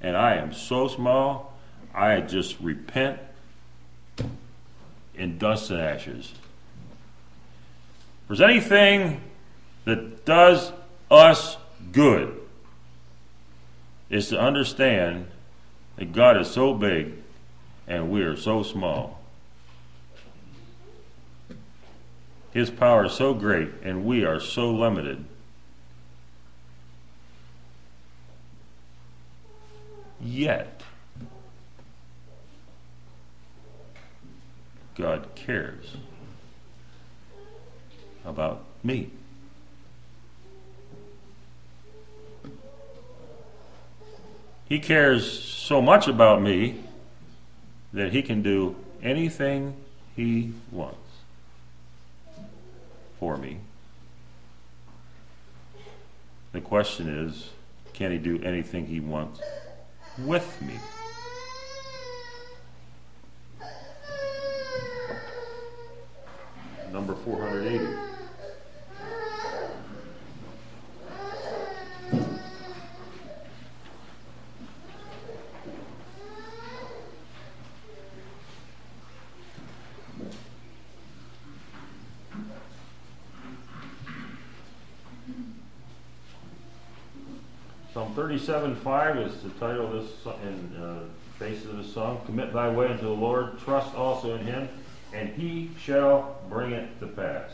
And 0.00 0.16
I 0.16 0.36
am 0.36 0.52
so 0.52 0.88
small, 0.88 1.54
I 1.94 2.20
just 2.20 2.58
repent 2.60 3.18
in 5.14 5.38
dust 5.38 5.70
and 5.70 5.80
ashes. 5.80 6.32
If 8.22 8.28
there's 8.28 8.40
anything 8.40 9.20
that 9.84 10.24
does 10.24 10.72
us 11.10 11.56
good 11.90 12.40
is 14.08 14.28
to 14.28 14.38
understand 14.38 15.26
that 15.96 16.12
God 16.12 16.40
is 16.40 16.50
so 16.50 16.74
big 16.74 17.14
and 17.86 18.10
we 18.10 18.22
are 18.22 18.36
so 18.36 18.62
small. 18.62 19.20
His 22.52 22.70
power 22.70 23.06
is 23.06 23.12
so 23.12 23.32
great 23.32 23.70
and 23.82 24.04
we 24.04 24.24
are 24.24 24.38
so 24.38 24.70
limited. 24.70 25.24
Yet, 30.20 30.82
God 34.94 35.34
cares 35.34 35.96
about 38.24 38.64
me. 38.84 39.10
He 44.72 44.78
cares 44.78 45.30
so 45.30 45.82
much 45.82 46.08
about 46.08 46.40
me 46.40 46.82
that 47.92 48.10
he 48.10 48.22
can 48.22 48.40
do 48.40 48.74
anything 49.02 49.76
he 50.16 50.54
wants 50.70 50.96
for 53.20 53.36
me. 53.36 53.58
The 56.52 56.62
question 56.62 57.06
is 57.26 57.50
can 57.92 58.12
he 58.12 58.16
do 58.16 58.40
anything 58.42 58.86
he 58.86 58.98
wants 58.98 59.42
with 60.20 60.62
me? 60.62 60.78
Number 66.90 67.14
480. 67.14 68.11
Psalm 88.14 88.24
37 88.24 88.76
5 88.76 89.16
is 89.18 89.42
the 89.42 89.48
title 89.50 89.86
of 89.86 89.92
this 89.92 90.26
and 90.44 90.84
uh, 90.84 90.94
basis 91.38 91.64
of 91.64 91.78
this 91.78 91.94
song. 91.94 92.20
Commit 92.26 92.52
thy 92.52 92.68
way 92.68 92.88
unto 92.88 93.04
the 93.04 93.08
Lord, 93.08 93.58
trust 93.60 93.94
also 93.94 94.34
in 94.34 94.44
him, 94.44 94.68
and 95.14 95.30
he 95.30 95.70
shall 95.80 96.38
bring 96.50 96.72
it 96.72 97.00
to 97.00 97.06
pass. 97.06 97.52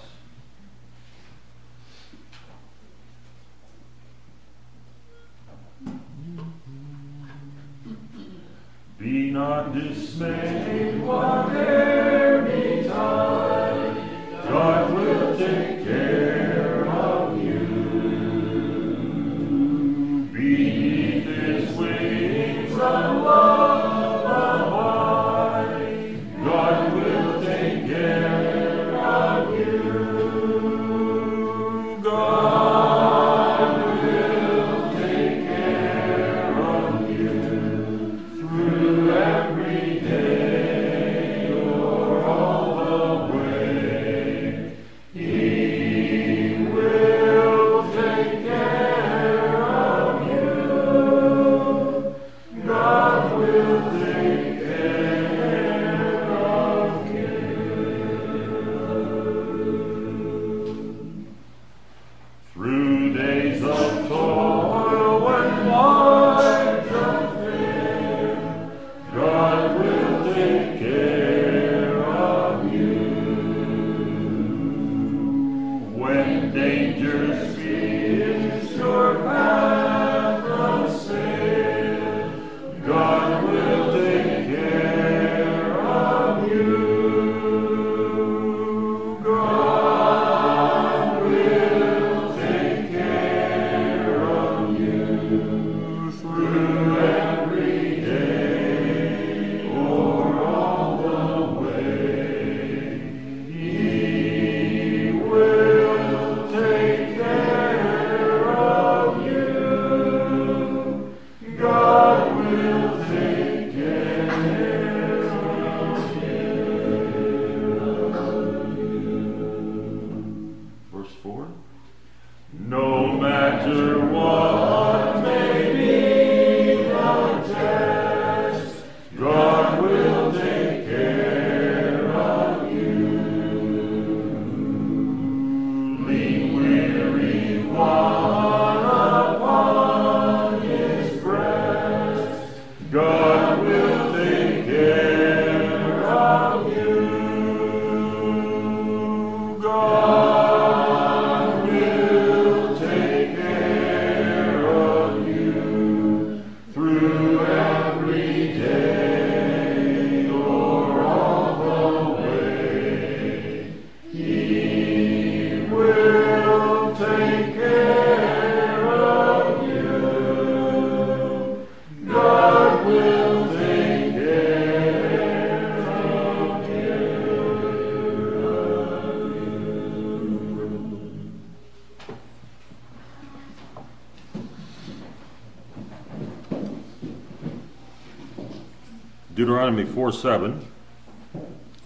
Deuteronomy 189.38 189.84
4 189.84 190.10
7 190.10 190.66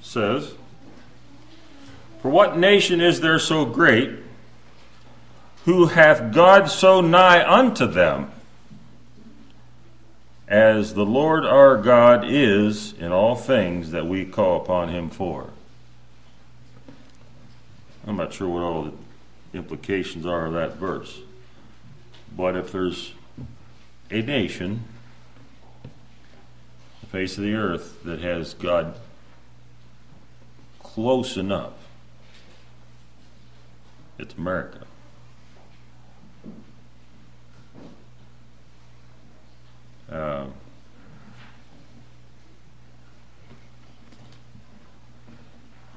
says, 0.01 0.55
For 2.23 2.31
what 2.31 2.57
nation 2.57 3.03
is 3.03 3.21
there 3.21 3.39
so 3.39 3.67
great, 3.67 4.11
who 5.67 5.89
hath 5.89 6.33
God 6.33 6.71
so 6.71 7.03
nigh 7.03 7.47
unto 7.47 7.87
them, 7.87 8.31
as 10.49 10.95
the 10.95 11.05
Lord 11.05 11.45
our 11.45 11.77
God 11.77 12.25
is 12.27 12.95
in 12.95 13.13
all 13.13 13.37
things 13.37 13.91
that 13.91 14.07
we 14.07 14.25
call 14.25 14.63
upon 14.63 14.89
him 14.89 15.11
for? 15.11 15.51
I'm 18.07 18.17
not 18.17 18.33
sure 18.33 18.49
what 18.49 18.63
all 18.63 18.85
the 18.85 19.59
implications 19.59 20.25
are 20.25 20.47
of 20.47 20.55
that 20.55 20.77
verse. 20.77 21.21
But 22.35 22.57
if 22.57 22.73
there's 22.73 23.13
a 24.11 24.23
nation 24.23 24.85
face 27.13 27.37
of 27.37 27.45
the 27.45 27.53
earth 27.53 28.03
that 28.05 28.21
has 28.21 28.55
God 28.55 28.95
close 30.79 31.37
enough. 31.37 31.75
It's 34.19 34.33
America. 34.35 34.87
Uh, 40.11 40.47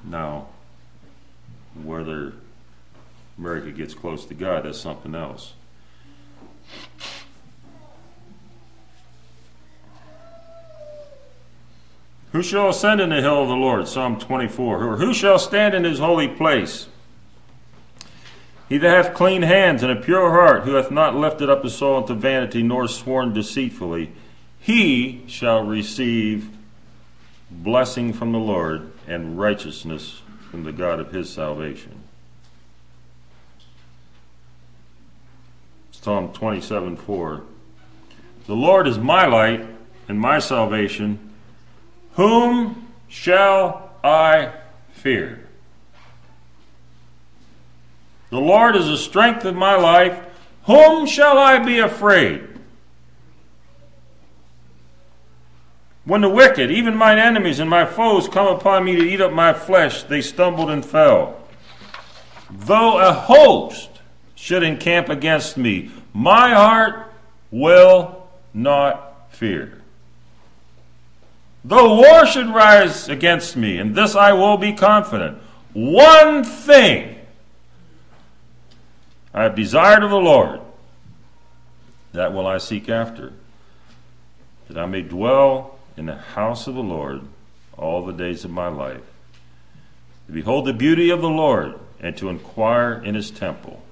now, 0.04 0.48
whether 1.82 2.34
America 3.38 3.70
gets 3.70 3.94
close 3.94 4.26
to 4.26 4.34
God, 4.34 4.66
that's 4.66 4.78
something 4.78 5.14
else. 5.14 5.54
Who 12.32 12.42
shall 12.42 12.68
ascend 12.68 13.00
in 13.00 13.10
the 13.10 13.20
hill 13.20 13.42
of 13.42 13.48
the 13.48 13.54
Lord? 13.54 13.88
Psalm 13.88 14.18
24. 14.18 14.84
Or 14.84 14.96
who 14.96 15.14
shall 15.14 15.38
stand 15.38 15.74
in 15.74 15.84
his 15.84 15.98
holy 15.98 16.28
place? 16.28 16.88
He 18.68 18.78
that 18.78 19.04
hath 19.04 19.14
clean 19.14 19.42
hands 19.42 19.82
and 19.82 19.92
a 19.92 20.00
pure 20.00 20.30
heart, 20.30 20.64
who 20.64 20.74
hath 20.74 20.90
not 20.90 21.14
lifted 21.14 21.48
up 21.48 21.62
his 21.62 21.74
soul 21.74 21.98
unto 21.98 22.14
vanity, 22.14 22.62
nor 22.62 22.88
sworn 22.88 23.32
deceitfully, 23.32 24.10
he 24.58 25.22
shall 25.28 25.62
receive 25.62 26.50
blessing 27.50 28.12
from 28.12 28.32
the 28.32 28.38
Lord 28.38 28.90
and 29.06 29.38
righteousness 29.38 30.22
from 30.50 30.64
the 30.64 30.72
God 30.72 30.98
of 30.98 31.12
his 31.12 31.30
salvation. 31.30 32.02
Psalm 35.92 36.32
27 36.32 36.96
4. 36.96 37.42
The 38.46 38.54
Lord 38.54 38.86
is 38.86 38.98
my 38.98 39.26
light 39.26 39.66
and 40.08 40.20
my 40.20 40.38
salvation. 40.38 41.25
Whom 42.16 42.88
shall 43.08 43.90
I 44.02 44.52
fear? 44.92 45.46
The 48.30 48.38
Lord 48.38 48.74
is 48.74 48.86
the 48.86 48.96
strength 48.96 49.44
of 49.44 49.54
my 49.54 49.76
life. 49.76 50.18
Whom 50.64 51.06
shall 51.06 51.38
I 51.38 51.58
be 51.58 51.78
afraid? 51.78 52.42
When 56.04 56.22
the 56.22 56.28
wicked, 56.28 56.70
even 56.70 56.96
mine 56.96 57.18
enemies 57.18 57.60
and 57.60 57.68
my 57.68 57.84
foes, 57.84 58.28
come 58.28 58.46
upon 58.46 58.84
me 58.84 58.96
to 58.96 59.02
eat 59.02 59.20
up 59.20 59.32
my 59.32 59.52
flesh, 59.52 60.04
they 60.04 60.22
stumbled 60.22 60.70
and 60.70 60.84
fell. 60.84 61.36
Though 62.50 62.98
a 62.98 63.12
host 63.12 63.90
should 64.36 64.62
encamp 64.62 65.08
against 65.08 65.56
me, 65.56 65.90
my 66.14 66.54
heart 66.54 67.12
will 67.50 68.26
not 68.54 69.34
fear. 69.34 69.82
Though 71.68 71.96
war 71.96 72.24
should 72.26 72.46
rise 72.54 73.08
against 73.08 73.56
me, 73.56 73.78
and 73.78 73.92
this 73.92 74.14
I 74.14 74.32
will 74.32 74.56
be 74.56 74.72
confident. 74.72 75.38
One 75.72 76.44
thing 76.44 77.16
I 79.34 79.42
have 79.42 79.56
desired 79.56 80.04
of 80.04 80.10
the 80.10 80.16
Lord, 80.16 80.60
that 82.12 82.32
will 82.32 82.46
I 82.46 82.58
seek 82.58 82.88
after, 82.88 83.32
that 84.68 84.78
I 84.78 84.86
may 84.86 85.02
dwell 85.02 85.76
in 85.96 86.06
the 86.06 86.14
house 86.14 86.68
of 86.68 86.76
the 86.76 86.84
Lord 86.84 87.22
all 87.76 88.06
the 88.06 88.12
days 88.12 88.44
of 88.44 88.52
my 88.52 88.68
life, 88.68 89.02
to 90.26 90.32
behold 90.32 90.66
the 90.66 90.72
beauty 90.72 91.10
of 91.10 91.20
the 91.20 91.28
Lord 91.28 91.74
and 91.98 92.16
to 92.18 92.28
inquire 92.28 92.92
in 92.92 93.16
his 93.16 93.32
temple. 93.32 93.82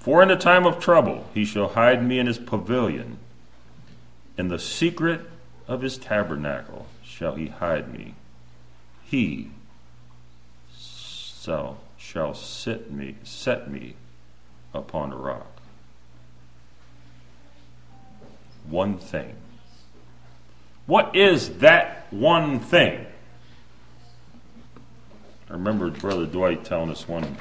For 0.00 0.20
in 0.20 0.28
the 0.28 0.36
time 0.36 0.66
of 0.66 0.80
trouble 0.80 1.28
he 1.32 1.44
shall 1.44 1.68
hide 1.68 2.04
me 2.04 2.18
in 2.18 2.26
his 2.26 2.38
pavilion. 2.38 3.18
In 4.36 4.48
the 4.48 4.58
secret 4.58 5.27
of 5.68 5.82
his 5.82 5.98
tabernacle 5.98 6.86
shall 7.04 7.34
he 7.34 7.48
hide 7.48 7.92
me. 7.92 8.14
He 9.04 9.50
shall, 10.74 11.78
shall 11.98 12.34
sit 12.34 12.90
me, 12.90 13.16
set 13.22 13.70
me 13.70 13.94
upon 14.72 15.12
a 15.12 15.16
rock. 15.16 15.46
One 18.68 18.98
thing. 18.98 19.34
What 20.86 21.14
is 21.14 21.58
that 21.58 22.06
one 22.10 22.60
thing? 22.60 23.04
I 25.50 25.52
remember 25.52 25.90
Brother 25.90 26.26
Dwight 26.26 26.64
telling 26.64 26.90
us 26.90 27.06
one 27.06 27.36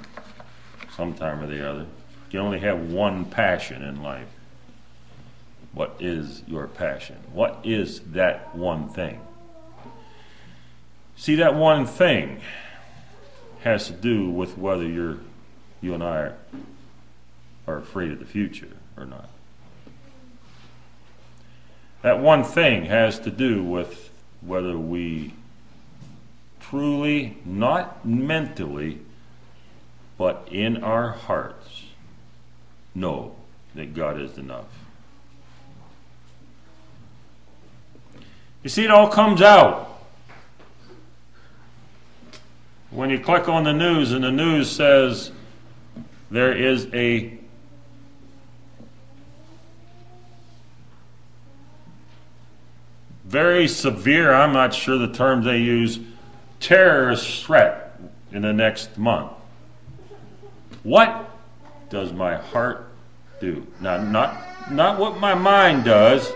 sometime 0.95 1.41
or 1.41 1.47
the 1.47 1.69
other. 1.69 1.85
You 2.31 2.39
only 2.39 2.59
have 2.59 2.91
one 2.91 3.25
passion 3.25 3.83
in 3.83 4.03
life. 4.03 4.27
What 5.77 5.97
is 5.99 6.41
your 6.47 6.65
passion? 6.65 7.17
What 7.31 7.59
is 7.63 7.99
that 8.13 8.55
one 8.55 8.89
thing? 8.89 9.21
See, 11.15 11.35
that 11.35 11.53
one 11.53 11.85
thing 11.85 12.41
has 13.61 13.85
to 13.85 13.93
do 13.93 14.27
with 14.27 14.57
whether 14.57 14.87
you're, 14.87 15.19
you 15.79 15.93
and 15.93 16.03
I 16.03 16.31
are 17.67 17.77
afraid 17.77 18.11
of 18.11 18.17
the 18.17 18.25
future 18.25 18.71
or 18.97 19.05
not. 19.05 19.29
That 22.01 22.21
one 22.21 22.43
thing 22.43 22.85
has 22.85 23.19
to 23.19 23.29
do 23.29 23.63
with 23.63 24.09
whether 24.41 24.79
we 24.79 25.35
truly, 26.59 27.37
not 27.45 28.03
mentally, 28.03 28.97
but 30.17 30.47
in 30.51 30.83
our 30.83 31.11
hearts, 31.11 31.83
know 32.95 33.35
that 33.75 33.93
God 33.93 34.19
is 34.19 34.39
enough. 34.39 34.65
You 38.67 38.69
see, 38.69 38.83
it 38.83 38.91
all 38.91 39.07
comes 39.07 39.41
out 39.41 40.01
when 42.91 43.09
you 43.09 43.17
click 43.17 43.47
on 43.47 43.63
the 43.63 43.71
news 43.71 44.11
and 44.11 44.25
the 44.25 44.29
news 44.29 44.69
says 44.69 45.31
there 46.29 46.51
is 46.51 46.85
a 46.93 47.39
very 53.23 53.69
severe, 53.69 54.33
I'm 54.33 54.51
not 54.51 54.73
sure 54.73 54.97
the 54.97 55.13
terms 55.13 55.45
they 55.45 55.59
use, 55.59 55.99
terrorist 56.59 57.45
threat 57.45 57.97
in 58.33 58.41
the 58.41 58.51
next 58.51 58.97
month. 58.97 59.31
What 60.83 61.29
does 61.89 62.11
my 62.11 62.35
heart 62.35 62.89
do? 63.39 63.65
Now, 63.79 64.03
not, 64.03 64.69
not 64.69 64.99
what 64.99 65.21
my 65.21 65.35
mind 65.35 65.85
does. 65.85 66.29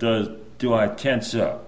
Does 0.00 0.28
do 0.58 0.74
I 0.74 0.88
tense 0.88 1.34
up? 1.34 1.66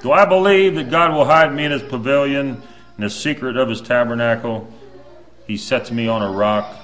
Do 0.00 0.12
I 0.12 0.24
believe 0.24 0.76
that 0.76 0.90
God 0.90 1.12
will 1.12 1.24
hide 1.24 1.52
me 1.54 1.64
in 1.64 1.72
his 1.72 1.82
pavilion, 1.82 2.62
in 2.96 3.02
the 3.02 3.10
secret 3.10 3.56
of 3.56 3.68
his 3.68 3.82
tabernacle? 3.82 4.72
He 5.46 5.56
sets 5.56 5.90
me 5.90 6.08
on 6.08 6.22
a 6.22 6.30
rock. 6.30 6.74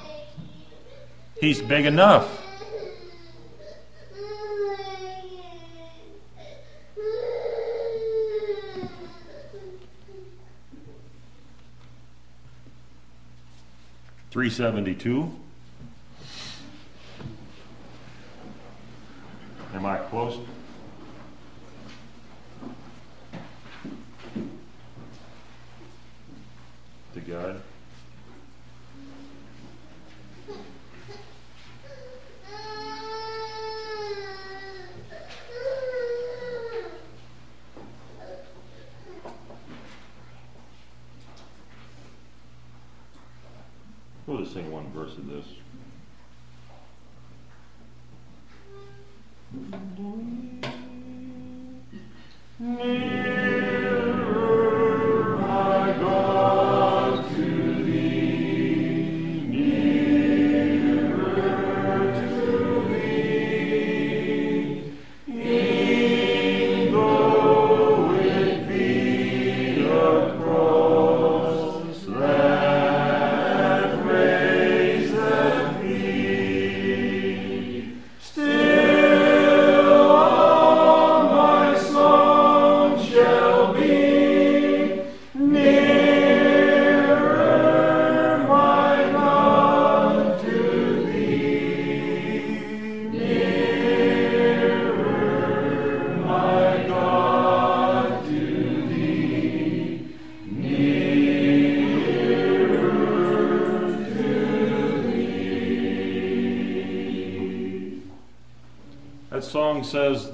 He's 1.41 1.63
big 1.63 1.87
enough. 1.87 2.44
Three 14.35 14.51
seventy 14.51 14.97
two. 14.97 15.31
Am 19.73 19.87
I 19.87 19.99
close? 19.99 20.41
To 27.15 27.21
God. 27.21 27.63
We'll 44.27 44.39
just 44.39 44.55
sing 44.55 44.71
one 44.73 44.91
verse 44.93 45.13
of 45.19 45.27
this. 45.27 45.45
Nearer, 52.59 53.14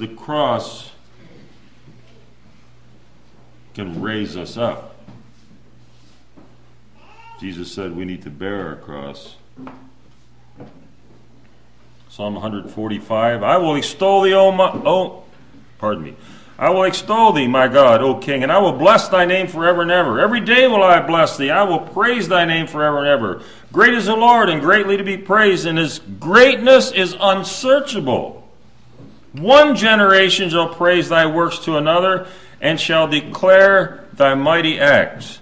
the 0.00 0.08
cross 0.08 0.90
can 3.74 4.00
raise 4.00 4.34
us 4.34 4.56
up. 4.56 4.96
Jesus 7.38 7.70
said 7.70 7.94
we 7.94 8.06
need 8.06 8.22
to 8.22 8.30
bear 8.30 8.66
our 8.68 8.76
cross. 8.76 9.36
Psalm 12.08 12.34
145 12.34 13.42
I 13.42 13.58
will 13.58 13.76
extol 13.76 14.22
thee, 14.22 14.32
O 14.32 14.50
my, 14.50 14.70
oh, 14.86 15.22
pardon 15.78 16.04
me. 16.04 16.16
I 16.58 16.70
will 16.70 16.84
extol 16.84 17.32
thee, 17.32 17.46
my 17.46 17.68
God, 17.68 18.02
O 18.02 18.16
King, 18.16 18.42
and 18.42 18.52
I 18.52 18.58
will 18.58 18.72
bless 18.72 19.08
thy 19.08 19.24
name 19.26 19.48
forever 19.48 19.82
and 19.82 19.90
ever. 19.90 20.20
Every 20.20 20.40
day 20.40 20.66
will 20.66 20.82
I 20.82 21.00
bless 21.00 21.36
thee. 21.36 21.50
I 21.50 21.62
will 21.62 21.80
praise 21.80 22.28
thy 22.28 22.44
name 22.44 22.66
forever 22.66 22.98
and 22.98 23.08
ever. 23.08 23.42
Great 23.72 23.94
is 23.94 24.06
the 24.06 24.16
Lord, 24.16 24.50
and 24.50 24.60
greatly 24.60 24.98
to 24.98 25.04
be 25.04 25.16
praised, 25.16 25.64
and 25.64 25.78
his 25.78 25.98
greatness 25.98 26.90
is 26.90 27.16
unsearchable. 27.18 28.39
One 29.40 29.74
generation 29.74 30.50
shall 30.50 30.68
praise 30.68 31.08
thy 31.08 31.26
works 31.26 31.58
to 31.60 31.76
another, 31.76 32.26
and 32.60 32.78
shall 32.78 33.08
declare 33.08 34.04
thy 34.12 34.34
mighty 34.34 34.78
acts. 34.78 35.38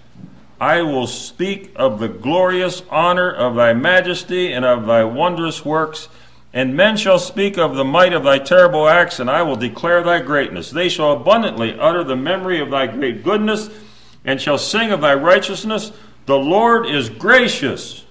I 0.61 0.83
will 0.83 1.07
speak 1.07 1.73
of 1.77 1.99
the 1.99 2.09
glorious 2.09 2.83
honor 2.91 3.31
of 3.31 3.57
thy 3.57 3.73
majesty 3.73 4.53
and 4.53 4.65
of 4.65 4.87
thy 4.87 5.05
wondrous 5.05 5.65
works 5.65 6.09
And 6.53 6.75
men 6.75 6.97
shall 6.97 7.19
speak 7.19 7.59
of 7.59 7.77
the 7.77 7.85
might 7.85 8.13
of 8.13 8.25
thy 8.25 8.39
terrible 8.39 8.89
acts, 8.89 9.21
and 9.21 9.29
I 9.31 9.43
will 9.43 9.57
declare 9.57 10.03
thy 10.03 10.21
greatness. 10.21 10.71
They 10.71 10.89
shall 10.89 11.13
abundantly 11.13 11.79
utter 11.79 12.03
the 12.03 12.17
memory 12.17 12.61
of 12.61 12.71
thy 12.71 12.87
great 12.87 13.23
goodness, 13.23 13.69
and 14.25 14.41
shall 14.41 14.59
sing 14.59 14.91
of 14.91 15.01
thy 15.01 15.15
righteousness. 15.15 15.93
The 16.27 16.39
Lord 16.39 16.87
is 16.87 17.11
gracious, 17.11 18.05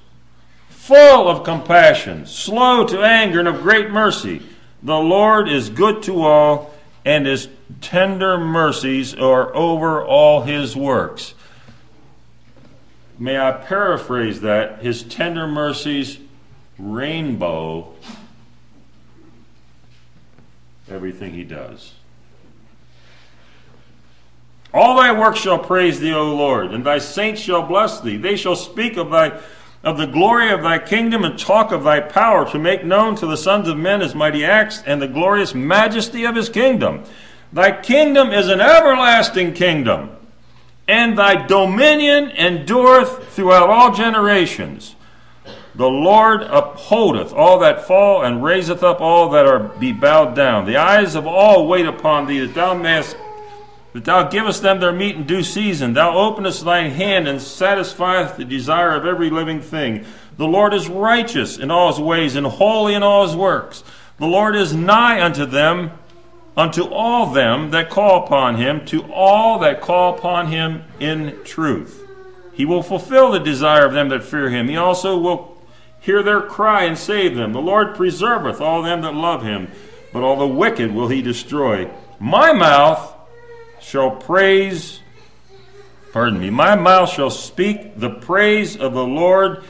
full 0.69 1.27
of 1.27 1.43
compassion, 1.43 2.25
slow 2.27 2.85
to 2.85 3.01
anger, 3.01 3.39
and 3.39 3.47
of 3.47 3.61
great 3.63 3.89
mercy. 3.89 4.43
The 4.83 4.97
Lord 4.97 5.49
is 5.49 5.69
good 5.69 6.03
to 6.03 6.23
all, 6.23 6.73
and 7.03 7.25
his 7.25 7.49
tender 7.81 8.37
mercies 8.37 9.13
are 9.15 9.55
over 9.55 10.03
all 10.03 10.41
his 10.41 10.75
works. 10.75 11.33
May 13.19 13.39
I 13.39 13.51
paraphrase 13.51 14.41
that? 14.41 14.79
His 14.83 15.03
tender 15.03 15.47
mercies 15.47 16.19
rainbow 16.77 17.93
everything 20.89 21.33
he 21.33 21.43
does. 21.43 21.93
All 24.73 24.97
thy 24.97 25.17
works 25.17 25.39
shall 25.39 25.57
praise 25.57 25.99
thee, 25.99 26.13
O 26.13 26.35
Lord, 26.35 26.71
and 26.71 26.85
thy 26.85 26.99
saints 26.99 27.41
shall 27.41 27.63
bless 27.63 27.99
thee. 27.99 28.17
They 28.17 28.35
shall 28.35 28.55
speak 28.55 28.97
of 28.97 29.09
thy 29.09 29.39
of 29.83 29.97
the 29.97 30.07
glory 30.07 30.51
of 30.51 30.61
thy 30.61 30.79
kingdom 30.79 31.23
and 31.23 31.37
talk 31.37 31.71
of 31.71 31.83
thy 31.83 31.99
power 31.99 32.49
to 32.51 32.59
make 32.59 32.83
known 32.83 33.15
to 33.15 33.27
the 33.27 33.37
sons 33.37 33.67
of 33.67 33.77
men 33.77 34.01
his 34.01 34.15
mighty 34.15 34.43
acts 34.43 34.81
and 34.85 35.01
the 35.01 35.07
glorious 35.07 35.53
majesty 35.53 36.25
of 36.25 36.35
his 36.35 36.49
kingdom. 36.49 37.03
Thy 37.53 37.71
kingdom 37.81 38.31
is 38.31 38.49
an 38.49 38.59
everlasting 38.59 39.53
kingdom, 39.53 40.09
and 40.87 41.17
thy 41.17 41.47
dominion 41.47 42.31
endureth 42.31 43.29
throughout 43.33 43.69
all 43.69 43.93
generations. 43.93 44.95
The 45.75 45.87
Lord 45.87 46.41
upholdeth 46.41 47.33
all 47.33 47.59
that 47.59 47.85
fall, 47.85 48.23
and 48.23 48.43
raiseth 48.43 48.83
up 48.83 48.99
all 48.99 49.29
that 49.29 49.45
are 49.45 49.59
be 49.59 49.93
bowed 49.93 50.35
down. 50.35 50.65
The 50.65 50.77
eyes 50.77 51.13
of 51.13 51.27
all 51.27 51.67
wait 51.67 51.85
upon 51.85 52.25
thee, 52.25 52.39
that 52.39 52.55
thou 52.55 52.73
mayest 52.73 53.15
that 53.97 54.05
thou 54.05 54.29
givest 54.29 54.61
them 54.61 54.79
their 54.79 54.91
meat 54.91 55.15
in 55.15 55.25
due 55.25 55.41
season. 55.41 55.93
Thou 55.93 56.15
openest 56.15 56.63
thine 56.63 56.91
hand 56.91 57.27
and 57.27 57.41
satisfieth 57.41 58.37
the 58.37 58.45
desire 58.45 58.93
of 58.93 59.07
every 59.07 59.31
living 59.31 59.59
thing. 59.59 60.05
The 60.37 60.45
Lord 60.45 60.75
is 60.75 60.87
righteous 60.87 61.57
in 61.57 61.71
all 61.71 61.91
his 61.91 61.99
ways 61.99 62.35
and 62.35 62.45
holy 62.45 62.93
in 62.93 63.01
all 63.01 63.25
his 63.25 63.35
works. 63.35 63.83
The 64.19 64.27
Lord 64.27 64.55
is 64.55 64.71
nigh 64.71 65.19
unto 65.19 65.47
them, 65.47 65.93
unto 66.55 66.83
all 66.83 67.33
them 67.33 67.71
that 67.71 67.89
call 67.89 68.23
upon 68.23 68.57
him, 68.57 68.85
to 68.85 69.01
all 69.11 69.57
that 69.59 69.81
call 69.81 70.15
upon 70.15 70.51
him 70.51 70.83
in 70.99 71.35
truth. 71.43 72.07
He 72.53 72.65
will 72.65 72.83
fulfill 72.83 73.31
the 73.31 73.39
desire 73.39 73.87
of 73.87 73.93
them 73.93 74.09
that 74.09 74.23
fear 74.23 74.51
him. 74.51 74.67
He 74.67 74.77
also 74.77 75.17
will 75.17 75.57
hear 76.01 76.21
their 76.21 76.41
cry 76.41 76.83
and 76.83 76.95
save 76.95 77.35
them. 77.35 77.51
The 77.51 77.61
Lord 77.61 77.95
preserveth 77.95 78.61
all 78.61 78.83
them 78.83 79.01
that 79.01 79.15
love 79.15 79.41
him, 79.41 79.71
but 80.13 80.21
all 80.21 80.35
the 80.35 80.45
wicked 80.45 80.93
will 80.93 81.07
he 81.07 81.23
destroy. 81.23 81.89
My 82.19 82.53
mouth 82.53 83.15
shall 83.87 84.11
praise, 84.11 84.99
pardon 86.11 86.41
me, 86.41 86.49
my 86.49 86.75
mouth 86.75 87.09
shall 87.09 87.29
speak 87.29 87.97
the 87.97 88.09
praise 88.09 88.75
of 88.75 88.93
the 88.93 89.05
Lord, 89.05 89.63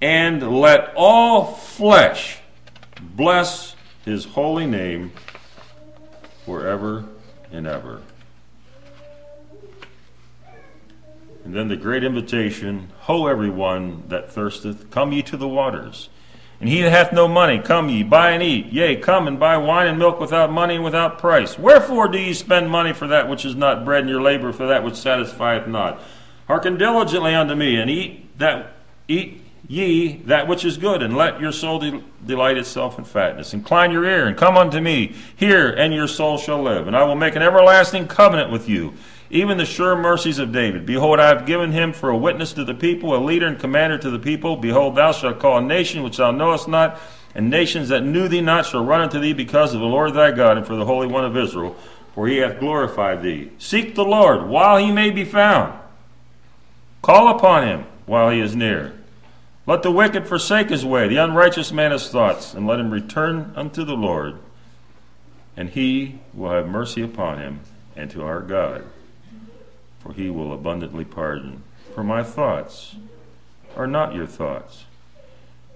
and 0.00 0.60
let 0.60 0.92
all 0.96 1.44
flesh 1.54 2.40
bless 3.00 3.76
his 4.04 4.24
holy 4.24 4.66
name 4.66 5.12
forever 6.44 7.04
and 7.52 7.64
ever. 7.68 8.02
And 11.44 11.54
then 11.54 11.68
the 11.68 11.76
great 11.76 12.02
invitation 12.02 12.90
Ho, 13.02 13.28
everyone 13.28 14.02
that 14.08 14.32
thirsteth, 14.32 14.90
come 14.90 15.12
ye 15.12 15.22
to 15.22 15.36
the 15.36 15.46
waters. 15.46 16.08
And 16.62 16.70
he 16.70 16.80
that 16.82 16.92
hath 16.92 17.12
no 17.12 17.26
money, 17.26 17.58
come 17.58 17.88
ye, 17.88 18.04
buy 18.04 18.30
and 18.30 18.40
eat. 18.40 18.66
Yea, 18.66 18.94
come 18.94 19.26
and 19.26 19.36
buy 19.40 19.56
wine 19.56 19.88
and 19.88 19.98
milk 19.98 20.20
without 20.20 20.52
money 20.52 20.76
and 20.76 20.84
without 20.84 21.18
price. 21.18 21.58
Wherefore 21.58 22.06
do 22.06 22.16
ye 22.16 22.32
spend 22.32 22.70
money 22.70 22.92
for 22.92 23.08
that 23.08 23.28
which 23.28 23.44
is 23.44 23.56
not 23.56 23.84
bread, 23.84 24.02
and 24.02 24.08
your 24.08 24.22
labor 24.22 24.52
for 24.52 24.68
that 24.68 24.84
which 24.84 24.94
satisfieth 24.94 25.66
not? 25.66 26.00
Hearken 26.46 26.78
diligently 26.78 27.34
unto 27.34 27.56
me, 27.56 27.80
and 27.80 27.90
eat 27.90 28.38
that 28.38 28.74
eat 29.08 29.42
ye 29.66 30.18
that 30.26 30.46
which 30.46 30.64
is 30.64 30.78
good, 30.78 31.02
and 31.02 31.16
let 31.16 31.40
your 31.40 31.50
soul 31.50 31.80
de- 31.80 32.00
delight 32.24 32.56
itself 32.56 32.96
in 32.96 33.04
fatness. 33.04 33.52
Incline 33.52 33.90
your 33.90 34.04
ear, 34.04 34.28
and 34.28 34.36
come 34.36 34.56
unto 34.56 34.80
me. 34.80 35.16
Hear, 35.34 35.68
and 35.68 35.92
your 35.92 36.06
soul 36.06 36.38
shall 36.38 36.62
live. 36.62 36.86
And 36.86 36.96
I 36.96 37.02
will 37.02 37.16
make 37.16 37.34
an 37.34 37.42
everlasting 37.42 38.06
covenant 38.06 38.52
with 38.52 38.68
you 38.68 38.94
even 39.32 39.56
the 39.56 39.64
sure 39.64 39.96
mercies 39.96 40.38
of 40.38 40.52
David. 40.52 40.84
Behold, 40.84 41.18
I 41.18 41.28
have 41.28 41.46
given 41.46 41.72
him 41.72 41.94
for 41.94 42.10
a 42.10 42.16
witness 42.16 42.52
to 42.52 42.64
the 42.64 42.74
people, 42.74 43.16
a 43.16 43.24
leader 43.24 43.46
and 43.46 43.58
commander 43.58 43.96
to 43.96 44.10
the 44.10 44.18
people. 44.18 44.56
Behold, 44.56 44.94
thou 44.94 45.12
shalt 45.12 45.38
call 45.38 45.56
a 45.56 45.62
nation 45.62 46.02
which 46.02 46.18
thou 46.18 46.30
knowest 46.30 46.68
not, 46.68 47.00
and 47.34 47.48
nations 47.48 47.88
that 47.88 48.04
knew 48.04 48.28
thee 48.28 48.42
not 48.42 48.66
shall 48.66 48.84
run 48.84 49.00
unto 49.00 49.18
thee 49.18 49.32
because 49.32 49.72
of 49.72 49.80
the 49.80 49.86
Lord 49.86 50.12
thy 50.12 50.32
God 50.32 50.58
and 50.58 50.66
for 50.66 50.76
the 50.76 50.84
Holy 50.84 51.06
One 51.06 51.24
of 51.24 51.34
Israel, 51.34 51.74
for 52.14 52.28
he 52.28 52.36
hath 52.36 52.60
glorified 52.60 53.22
thee. 53.22 53.50
Seek 53.56 53.94
the 53.94 54.04
Lord 54.04 54.48
while 54.48 54.76
he 54.76 54.92
may 54.92 55.08
be 55.08 55.24
found. 55.24 55.80
Call 57.00 57.34
upon 57.34 57.66
him 57.66 57.86
while 58.04 58.28
he 58.28 58.38
is 58.38 58.54
near. 58.54 58.92
Let 59.66 59.82
the 59.82 59.90
wicked 59.90 60.26
forsake 60.26 60.68
his 60.68 60.84
way, 60.84 61.08
the 61.08 61.16
unrighteous 61.16 61.72
man 61.72 61.92
his 61.92 62.10
thoughts, 62.10 62.52
and 62.52 62.66
let 62.66 62.80
him 62.80 62.90
return 62.90 63.54
unto 63.56 63.82
the 63.82 63.96
Lord, 63.96 64.36
and 65.56 65.70
he 65.70 66.18
will 66.34 66.50
have 66.50 66.68
mercy 66.68 67.00
upon 67.00 67.38
him 67.38 67.60
and 67.96 68.10
to 68.10 68.24
our 68.24 68.40
God 68.42 68.84
for 70.02 70.12
he 70.12 70.28
will 70.28 70.52
abundantly 70.52 71.04
pardon. 71.04 71.62
For 71.94 72.02
my 72.02 72.22
thoughts 72.22 72.96
are 73.76 73.86
not 73.86 74.14
your 74.14 74.26
thoughts, 74.26 74.84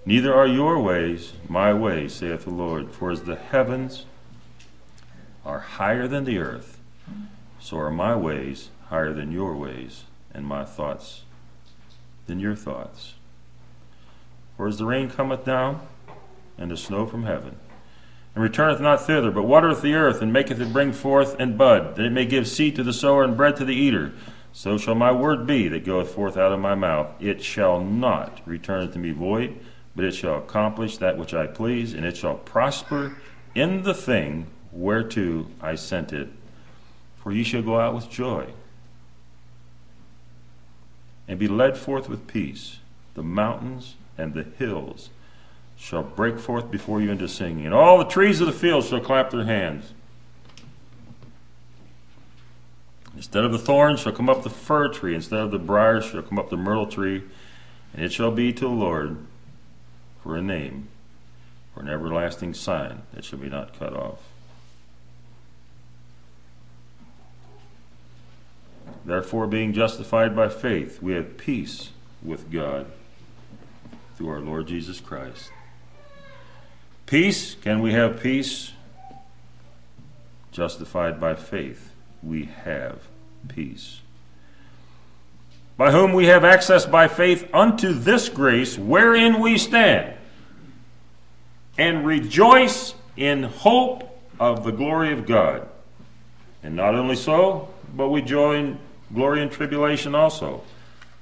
neither 0.04 0.34
are 0.34 0.46
your 0.46 0.80
ways 0.80 1.34
my 1.48 1.72
ways, 1.72 2.14
saith 2.14 2.44
the 2.44 2.50
Lord. 2.50 2.90
For 2.90 3.10
as 3.10 3.22
the 3.22 3.36
heavens 3.36 4.04
are 5.44 5.60
higher 5.60 6.08
than 6.08 6.24
the 6.24 6.38
earth, 6.38 6.78
so 7.60 7.78
are 7.78 7.90
my 7.90 8.16
ways 8.16 8.70
higher 8.88 9.12
than 9.12 9.32
your 9.32 9.56
ways, 9.56 10.04
and 10.34 10.44
my 10.44 10.64
thoughts 10.64 11.22
than 12.26 12.40
your 12.40 12.56
thoughts. 12.56 13.14
For 14.56 14.66
as 14.66 14.78
the 14.78 14.86
rain 14.86 15.08
cometh 15.10 15.44
down, 15.44 15.86
and 16.58 16.70
the 16.70 16.76
snow 16.76 17.06
from 17.06 17.24
heaven, 17.24 17.56
and 18.36 18.42
returneth 18.42 18.80
not 18.80 19.06
thither, 19.06 19.30
but 19.30 19.44
watereth 19.44 19.80
the 19.80 19.94
earth, 19.94 20.20
and 20.20 20.30
maketh 20.30 20.60
it 20.60 20.70
bring 20.70 20.92
forth 20.92 21.34
and 21.40 21.56
bud, 21.56 21.96
that 21.96 22.04
it 22.04 22.12
may 22.12 22.26
give 22.26 22.46
seed 22.46 22.76
to 22.76 22.82
the 22.82 22.92
sower 22.92 23.24
and 23.24 23.34
bread 23.34 23.56
to 23.56 23.64
the 23.64 23.74
eater. 23.74 24.12
So 24.52 24.76
shall 24.76 24.94
my 24.94 25.10
word 25.10 25.46
be 25.46 25.68
that 25.68 25.86
goeth 25.86 26.10
forth 26.10 26.36
out 26.36 26.52
of 26.52 26.60
my 26.60 26.74
mouth. 26.74 27.08
It 27.18 27.42
shall 27.42 27.80
not 27.80 28.42
return 28.44 28.92
to 28.92 28.98
me 28.98 29.10
void, 29.12 29.58
but 29.94 30.04
it 30.04 30.12
shall 30.12 30.36
accomplish 30.36 30.98
that 30.98 31.16
which 31.16 31.32
I 31.32 31.46
please, 31.46 31.94
and 31.94 32.04
it 32.04 32.18
shall 32.18 32.34
prosper 32.34 33.16
in 33.54 33.84
the 33.84 33.94
thing 33.94 34.48
whereto 34.70 35.46
I 35.62 35.74
sent 35.76 36.12
it. 36.12 36.28
For 37.22 37.32
ye 37.32 37.42
shall 37.42 37.62
go 37.62 37.80
out 37.80 37.94
with 37.94 38.10
joy, 38.10 38.48
and 41.26 41.38
be 41.38 41.48
led 41.48 41.78
forth 41.78 42.06
with 42.06 42.26
peace. 42.26 42.80
The 43.14 43.22
mountains 43.22 43.94
and 44.18 44.34
the 44.34 44.44
hills 44.44 45.08
shall 45.76 46.02
break 46.02 46.38
forth 46.38 46.70
before 46.70 47.00
you 47.00 47.10
into 47.10 47.28
singing, 47.28 47.64
and 47.64 47.74
all 47.74 47.98
the 47.98 48.04
trees 48.04 48.40
of 48.40 48.46
the 48.46 48.52
field 48.52 48.84
shall 48.84 49.00
clap 49.00 49.30
their 49.30 49.44
hands. 49.44 49.92
Instead 53.14 53.44
of 53.44 53.52
the 53.52 53.58
thorns 53.58 54.00
shall 54.00 54.12
come 54.12 54.28
up 54.28 54.42
the 54.42 54.50
fir 54.50 54.88
tree, 54.88 55.14
instead 55.14 55.40
of 55.40 55.50
the 55.50 55.58
briars 55.58 56.04
shall 56.04 56.22
come 56.22 56.38
up 56.38 56.50
the 56.50 56.56
myrtle 56.56 56.86
tree, 56.86 57.22
and 57.94 58.04
it 58.04 58.12
shall 58.12 58.30
be 58.30 58.52
to 58.52 58.60
the 58.60 58.68
Lord 58.68 59.16
for 60.22 60.36
a 60.36 60.42
name, 60.42 60.88
for 61.72 61.80
an 61.80 61.88
everlasting 61.88 62.52
sign 62.52 63.02
that 63.14 63.24
shall 63.24 63.38
be 63.38 63.48
not 63.48 63.78
cut 63.78 63.94
off. 63.94 64.18
Therefore, 69.04 69.46
being 69.46 69.72
justified 69.72 70.34
by 70.34 70.48
faith, 70.48 71.00
we 71.00 71.12
have 71.12 71.36
peace 71.36 71.90
with 72.22 72.50
God 72.50 72.86
through 74.16 74.28
our 74.28 74.40
Lord 74.40 74.66
Jesus 74.66 75.00
Christ 75.00 75.50
Peace, 77.06 77.54
can 77.62 77.80
we 77.82 77.92
have 77.92 78.20
peace? 78.20 78.72
Justified 80.50 81.20
by 81.20 81.36
faith, 81.36 81.92
we 82.20 82.46
have 82.64 82.98
peace. 83.46 84.00
By 85.76 85.92
whom 85.92 86.14
we 86.14 86.26
have 86.26 86.44
access 86.44 86.84
by 86.84 87.06
faith 87.06 87.48
unto 87.54 87.92
this 87.92 88.28
grace 88.28 88.76
wherein 88.76 89.40
we 89.40 89.56
stand, 89.56 90.14
and 91.78 92.04
rejoice 92.04 92.94
in 93.16 93.44
hope 93.44 94.18
of 94.40 94.64
the 94.64 94.72
glory 94.72 95.12
of 95.12 95.26
God. 95.26 95.68
And 96.62 96.74
not 96.74 96.94
only 96.94 97.16
so, 97.16 97.68
but 97.94 98.08
we 98.08 98.22
join 98.22 98.78
glory 99.14 99.42
in 99.42 99.50
tribulation 99.50 100.14
also, 100.14 100.62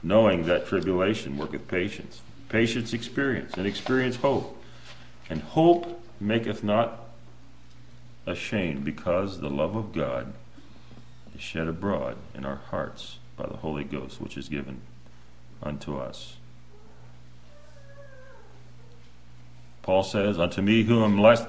knowing 0.02 0.46
that 0.46 0.66
tribulation 0.66 1.36
worketh 1.36 1.68
patience, 1.68 2.22
patience 2.48 2.94
experience, 2.94 3.54
and 3.54 3.66
experience 3.66 4.16
hope. 4.16 4.62
And 5.28 5.40
hope 5.40 6.02
maketh 6.20 6.62
not 6.62 7.00
ashamed, 8.26 8.84
because 8.84 9.40
the 9.40 9.50
love 9.50 9.76
of 9.76 9.92
God 9.92 10.32
is 11.34 11.40
shed 11.40 11.68
abroad 11.68 12.16
in 12.34 12.44
our 12.44 12.60
hearts 12.70 13.18
by 13.36 13.46
the 13.46 13.56
Holy 13.56 13.84
Ghost, 13.84 14.20
which 14.20 14.36
is 14.36 14.48
given 14.48 14.80
unto 15.62 15.96
us. 15.96 16.36
Paul 19.82 20.02
says, 20.02 20.38
Unto 20.38 20.62
me, 20.62 20.82
who 20.82 21.04
am 21.04 21.20
less, 21.20 21.44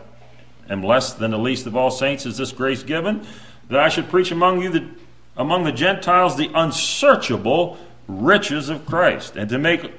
am 0.69 0.83
less 0.83 1.13
than 1.13 1.31
the 1.31 1.37
least 1.37 1.65
of 1.67 1.75
all 1.75 1.91
saints, 1.91 2.25
is 2.25 2.37
this 2.37 2.51
grace 2.51 2.83
given, 2.83 3.25
that 3.69 3.79
I 3.79 3.89
should 3.89 4.09
preach 4.09 4.31
among 4.31 4.61
you 4.61 4.69
the, 4.69 4.89
among 5.37 5.63
the 5.63 5.71
Gentiles 5.71 6.35
the 6.35 6.51
unsearchable 6.53 7.77
riches 8.07 8.69
of 8.69 8.85
Christ, 8.85 9.37
and 9.37 9.49
to 9.49 9.57
make 9.57 9.89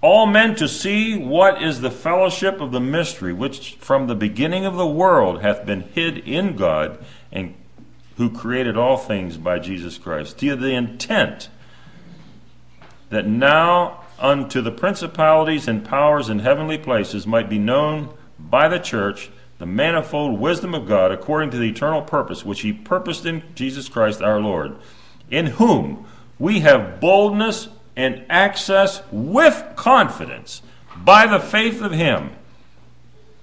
all 0.00 0.26
men 0.26 0.54
to 0.56 0.68
see 0.68 1.16
what 1.16 1.62
is 1.62 1.80
the 1.80 1.90
fellowship 1.90 2.60
of 2.60 2.70
the 2.70 2.80
mystery 2.80 3.32
which 3.32 3.74
from 3.74 4.06
the 4.06 4.14
beginning 4.14 4.64
of 4.64 4.76
the 4.76 4.86
world 4.86 5.42
hath 5.42 5.66
been 5.66 5.80
hid 5.80 6.18
in 6.18 6.56
God 6.56 7.04
and 7.32 7.54
who 8.16 8.30
created 8.30 8.76
all 8.76 8.96
things 8.96 9.36
by 9.36 9.58
Jesus 9.58 9.98
Christ, 9.98 10.38
to 10.38 10.56
the 10.56 10.72
intent 10.72 11.48
that 13.10 13.26
now 13.26 14.04
unto 14.18 14.60
the 14.60 14.72
principalities 14.72 15.68
and 15.68 15.84
powers 15.84 16.28
in 16.28 16.40
heavenly 16.40 16.78
places 16.78 17.26
might 17.26 17.48
be 17.48 17.58
known 17.58 18.08
by 18.38 18.68
the 18.68 18.78
church 18.78 19.30
the 19.58 19.66
manifold 19.66 20.38
wisdom 20.38 20.74
of 20.74 20.86
God 20.86 21.10
according 21.10 21.50
to 21.50 21.56
the 21.56 21.68
eternal 21.68 22.02
purpose 22.02 22.44
which 22.44 22.60
he 22.60 22.72
purposed 22.72 23.26
in 23.26 23.42
Jesus 23.54 23.88
Christ 23.88 24.22
our 24.22 24.40
Lord, 24.40 24.76
in 25.30 25.46
whom 25.46 26.06
we 26.38 26.60
have 26.60 27.00
boldness 27.00 27.68
and 27.98 28.24
access 28.30 29.02
with 29.10 29.72
confidence 29.74 30.62
by 31.04 31.26
the 31.26 31.40
faith 31.40 31.82
of 31.82 31.90
him. 31.90 32.30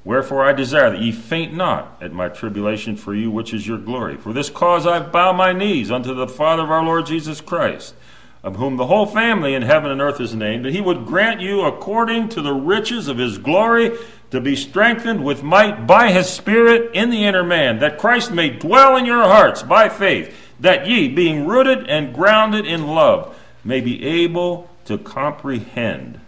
Wherefore 0.05 0.45
I 0.45 0.53
desire 0.53 0.91
that 0.91 1.01
ye 1.01 1.11
faint 1.11 1.53
not 1.53 1.97
at 1.99 2.13
my 2.13 2.29
tribulation 2.29 2.95
for 2.95 3.13
you, 3.13 3.29
which 3.29 3.53
is 3.53 3.67
your 3.67 3.77
glory. 3.77 4.15
For 4.15 4.31
this 4.31 4.49
cause 4.49 4.87
I 4.87 4.99
bow 4.99 5.33
my 5.33 5.51
knees 5.51 5.91
unto 5.91 6.13
the 6.13 6.27
Father 6.27 6.63
of 6.63 6.71
our 6.71 6.85
Lord 6.85 7.05
Jesus 7.05 7.41
Christ, 7.41 7.95
of 8.43 8.55
whom 8.55 8.77
the 8.77 8.85
whole 8.85 9.05
family 9.05 9.55
in 9.55 9.63
heaven 9.63 9.91
and 9.91 9.99
earth 9.99 10.21
is 10.21 10.33
named, 10.33 10.63
that 10.63 10.73
he 10.73 10.79
would 10.79 11.05
grant 11.05 11.41
you 11.41 11.63
according 11.63 12.29
to 12.29 12.41
the 12.41 12.53
riches 12.53 13.09
of 13.09 13.17
his 13.17 13.37
glory 13.37 13.91
to 14.31 14.39
be 14.39 14.55
strengthened 14.55 15.25
with 15.25 15.43
might 15.43 15.85
by 15.85 16.13
his 16.13 16.29
Spirit 16.29 16.91
in 16.93 17.09
the 17.09 17.25
inner 17.25 17.43
man, 17.43 17.79
that 17.79 17.97
Christ 17.97 18.31
may 18.31 18.51
dwell 18.51 18.95
in 18.95 19.05
your 19.05 19.23
hearts 19.23 19.63
by 19.63 19.89
faith, 19.89 20.33
that 20.61 20.87
ye, 20.87 21.09
being 21.09 21.45
rooted 21.45 21.89
and 21.89 22.13
grounded 22.13 22.65
in 22.65 22.87
love, 22.87 23.34
may 23.65 23.81
be 23.81 24.05
able 24.05 24.69
to 24.85 24.97
comprehend 24.97 26.21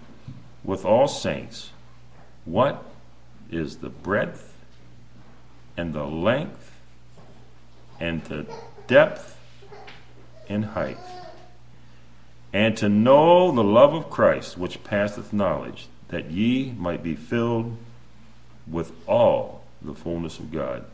with 0.63 0.83
all 0.83 1.07
saints 1.07 1.69
what 2.43 2.83
is 3.51 3.77
the 3.77 3.89
breadth 3.89 4.55
and 5.77 5.93
the 5.93 6.03
length 6.03 6.71
and 7.99 8.23
the 8.25 8.45
depth 8.87 9.37
and 10.49 10.65
height, 10.65 10.97
and 12.51 12.75
to 12.77 12.89
know 12.89 13.51
the 13.51 13.63
love 13.63 13.93
of 13.93 14.09
Christ 14.09 14.57
which 14.57 14.83
passeth 14.83 15.31
knowledge, 15.31 15.87
that 16.07 16.31
ye 16.31 16.71
might 16.71 17.03
be 17.03 17.15
filled 17.15 17.77
with 18.65 18.91
all 19.07 19.63
the 19.81 19.93
fullness 19.93 20.39
of 20.39 20.51
God. 20.51 20.85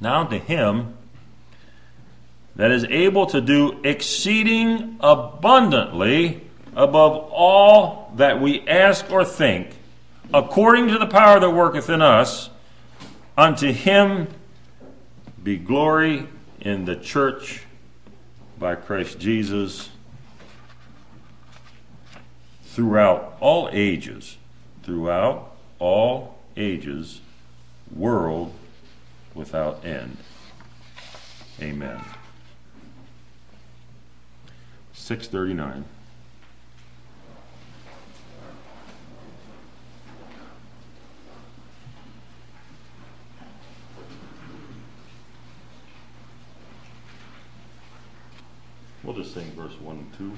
Now 0.00 0.24
to 0.24 0.38
him 0.38 0.96
that 2.60 2.70
is 2.72 2.84
able 2.90 3.24
to 3.24 3.40
do 3.40 3.80
exceeding 3.84 4.98
abundantly 5.00 6.42
above 6.76 7.30
all 7.32 8.12
that 8.16 8.38
we 8.38 8.60
ask 8.68 9.10
or 9.10 9.24
think, 9.24 9.70
according 10.34 10.88
to 10.88 10.98
the 10.98 11.06
power 11.06 11.40
that 11.40 11.48
worketh 11.48 11.88
in 11.88 12.02
us, 12.02 12.50
unto 13.34 13.72
him 13.72 14.28
be 15.42 15.56
glory 15.56 16.26
in 16.60 16.84
the 16.84 16.96
church 16.96 17.64
by 18.58 18.74
Christ 18.74 19.18
Jesus 19.18 19.88
throughout 22.64 23.38
all 23.40 23.70
ages, 23.72 24.36
throughout 24.82 25.56
all 25.78 26.38
ages, 26.58 27.22
world 27.96 28.52
without 29.34 29.82
end. 29.82 30.18
Amen. 31.62 31.98
639. 35.10 35.84
We'll 49.02 49.16
just 49.16 49.34
sing 49.34 49.50
verse 49.56 49.72
1 49.80 49.96
and 49.96 50.16
2. 50.16 50.32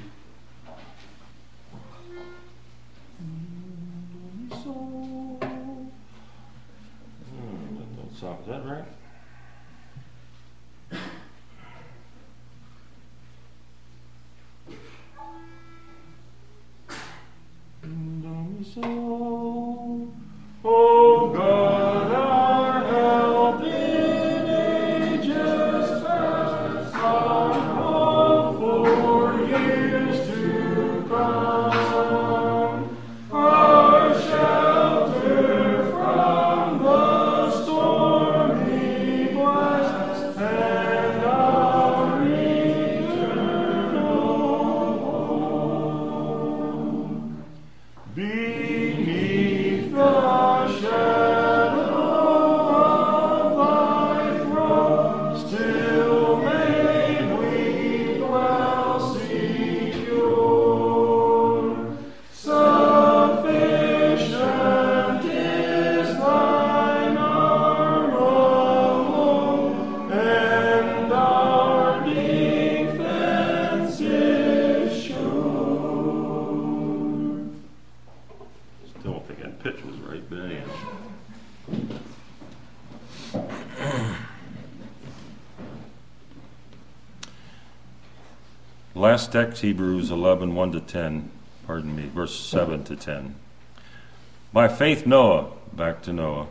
Last 89.22 89.30
text, 89.30 89.62
Hebrews 89.62 90.10
11, 90.10 90.56
1 90.56 90.72
to 90.72 90.80
10, 90.80 91.30
pardon 91.64 91.94
me, 91.94 92.06
verse 92.12 92.34
7 92.34 92.82
to 92.82 92.96
10. 92.96 93.36
By 94.52 94.66
faith, 94.66 95.06
Noah, 95.06 95.52
back 95.72 96.02
to 96.02 96.12
Noah, 96.12 96.48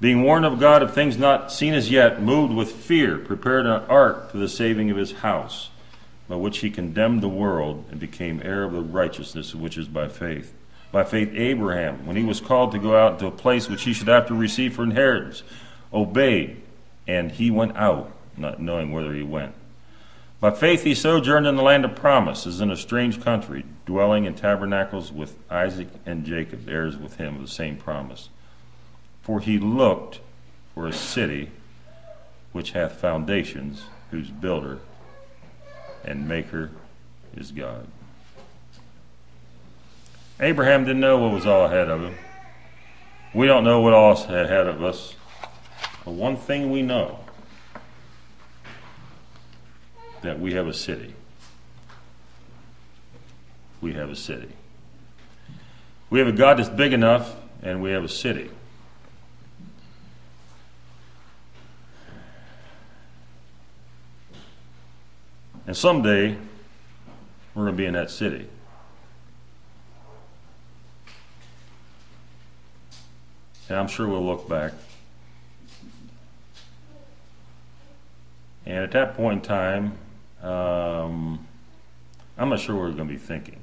being 0.00 0.22
warned 0.22 0.46
of 0.46 0.58
God 0.58 0.82
of 0.82 0.94
things 0.94 1.18
not 1.18 1.52
seen 1.52 1.74
as 1.74 1.90
yet, 1.90 2.22
moved 2.22 2.54
with 2.54 2.72
fear, 2.72 3.18
prepared 3.18 3.66
an 3.66 3.82
ark 3.90 4.30
for 4.30 4.38
the 4.38 4.48
saving 4.48 4.90
of 4.90 4.96
his 4.96 5.12
house, 5.12 5.68
by 6.30 6.36
which 6.36 6.60
he 6.60 6.70
condemned 6.70 7.20
the 7.20 7.28
world 7.28 7.84
and 7.90 8.00
became 8.00 8.40
heir 8.42 8.64
of 8.64 8.72
the 8.72 8.80
righteousness 8.80 9.54
which 9.54 9.76
is 9.76 9.86
by 9.86 10.08
faith. 10.08 10.54
By 10.90 11.04
faith, 11.04 11.28
Abraham, 11.34 12.06
when 12.06 12.16
he 12.16 12.24
was 12.24 12.40
called 12.40 12.72
to 12.72 12.78
go 12.78 12.96
out 12.96 13.18
to 13.18 13.26
a 13.26 13.30
place 13.30 13.68
which 13.68 13.82
he 13.82 13.92
should 13.92 14.06
to 14.06 14.34
receive 14.34 14.74
for 14.74 14.82
inheritance, 14.82 15.42
obeyed, 15.92 16.56
and 17.06 17.32
he 17.32 17.50
went 17.50 17.76
out, 17.76 18.10
not 18.34 18.62
knowing 18.62 18.92
whither 18.92 19.12
he 19.12 19.22
went. 19.22 19.54
By 20.38 20.50
faith, 20.50 20.84
he 20.84 20.94
sojourned 20.94 21.46
in 21.46 21.56
the 21.56 21.62
land 21.62 21.84
of 21.84 21.96
promise, 21.96 22.46
as 22.46 22.60
in 22.60 22.70
a 22.70 22.76
strange 22.76 23.22
country, 23.22 23.64
dwelling 23.86 24.26
in 24.26 24.34
tabernacles 24.34 25.10
with 25.10 25.34
Isaac 25.50 25.88
and 26.04 26.26
Jacob, 26.26 26.68
heirs 26.68 26.96
with 26.96 27.16
him 27.16 27.36
of 27.36 27.42
the 27.42 27.48
same 27.48 27.76
promise. 27.76 28.28
For 29.22 29.40
he 29.40 29.58
looked 29.58 30.20
for 30.74 30.86
a 30.86 30.92
city 30.92 31.50
which 32.52 32.72
hath 32.72 33.00
foundations, 33.00 33.84
whose 34.10 34.28
builder 34.28 34.80
and 36.04 36.28
maker 36.28 36.70
is 37.34 37.50
God. 37.50 37.86
Abraham 40.38 40.84
didn't 40.84 41.00
know 41.00 41.16
what 41.16 41.32
was 41.32 41.46
all 41.46 41.64
ahead 41.64 41.88
of 41.88 42.02
him. 42.02 42.14
We 43.34 43.46
don't 43.46 43.64
know 43.64 43.80
what 43.80 43.94
all 43.94 44.12
is 44.12 44.24
ahead 44.24 44.66
of 44.66 44.84
us. 44.84 45.14
But 46.04 46.12
one 46.12 46.36
thing 46.36 46.70
we 46.70 46.82
know 46.82 47.20
that 50.26 50.40
we 50.40 50.54
have 50.54 50.66
a 50.66 50.74
city. 50.74 51.14
We 53.80 53.92
have 53.94 54.10
a 54.10 54.16
city. 54.16 54.48
We 56.10 56.18
have 56.18 56.28
a 56.28 56.32
God 56.32 56.58
that's 56.58 56.68
big 56.68 56.92
enough 56.92 57.34
and 57.62 57.82
we 57.82 57.90
have 57.90 58.04
a 58.04 58.08
city. 58.08 58.50
And 65.66 65.76
someday, 65.76 66.36
we're 67.54 67.64
going 67.64 67.74
to 67.74 67.76
be 67.76 67.86
in 67.86 67.94
that 67.94 68.10
city. 68.10 68.48
And 73.68 73.78
I'm 73.78 73.88
sure 73.88 74.06
we'll 74.06 74.24
look 74.24 74.48
back. 74.48 74.72
And 78.64 78.78
at 78.78 78.92
that 78.92 79.16
point 79.16 79.42
in 79.42 79.48
time, 79.48 79.98
um, 80.46 81.46
I'm 82.38 82.48
not 82.48 82.60
sure 82.60 82.74
what 82.74 82.82
we're 82.82 82.92
going 82.92 83.08
to 83.08 83.14
be 83.14 83.18
thinking. 83.18 83.60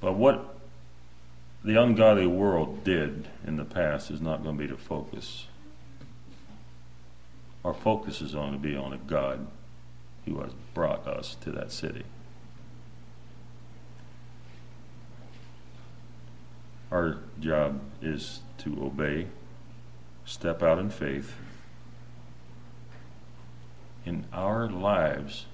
But 0.00 0.14
what 0.14 0.56
the 1.64 1.80
ungodly 1.80 2.26
world 2.26 2.84
did 2.84 3.28
in 3.46 3.56
the 3.56 3.64
past 3.64 4.10
is 4.10 4.20
not 4.20 4.42
going 4.42 4.56
to 4.56 4.60
be 4.60 4.70
the 4.70 4.76
focus. 4.76 5.46
Our 7.64 7.74
focus 7.74 8.20
is 8.20 8.32
going 8.32 8.52
to 8.52 8.58
be 8.58 8.76
on 8.76 8.92
a 8.92 8.98
God 8.98 9.46
who 10.24 10.40
has 10.40 10.52
brought 10.72 11.06
us 11.06 11.36
to 11.42 11.50
that 11.50 11.72
city. 11.72 12.04
Our 16.90 17.18
job 17.40 17.80
is 18.00 18.40
to 18.58 18.82
obey, 18.82 19.26
step 20.24 20.62
out 20.62 20.78
in 20.78 20.88
faith. 20.88 21.34
In 24.08 24.24
our 24.32 24.70
lives, 24.70 25.44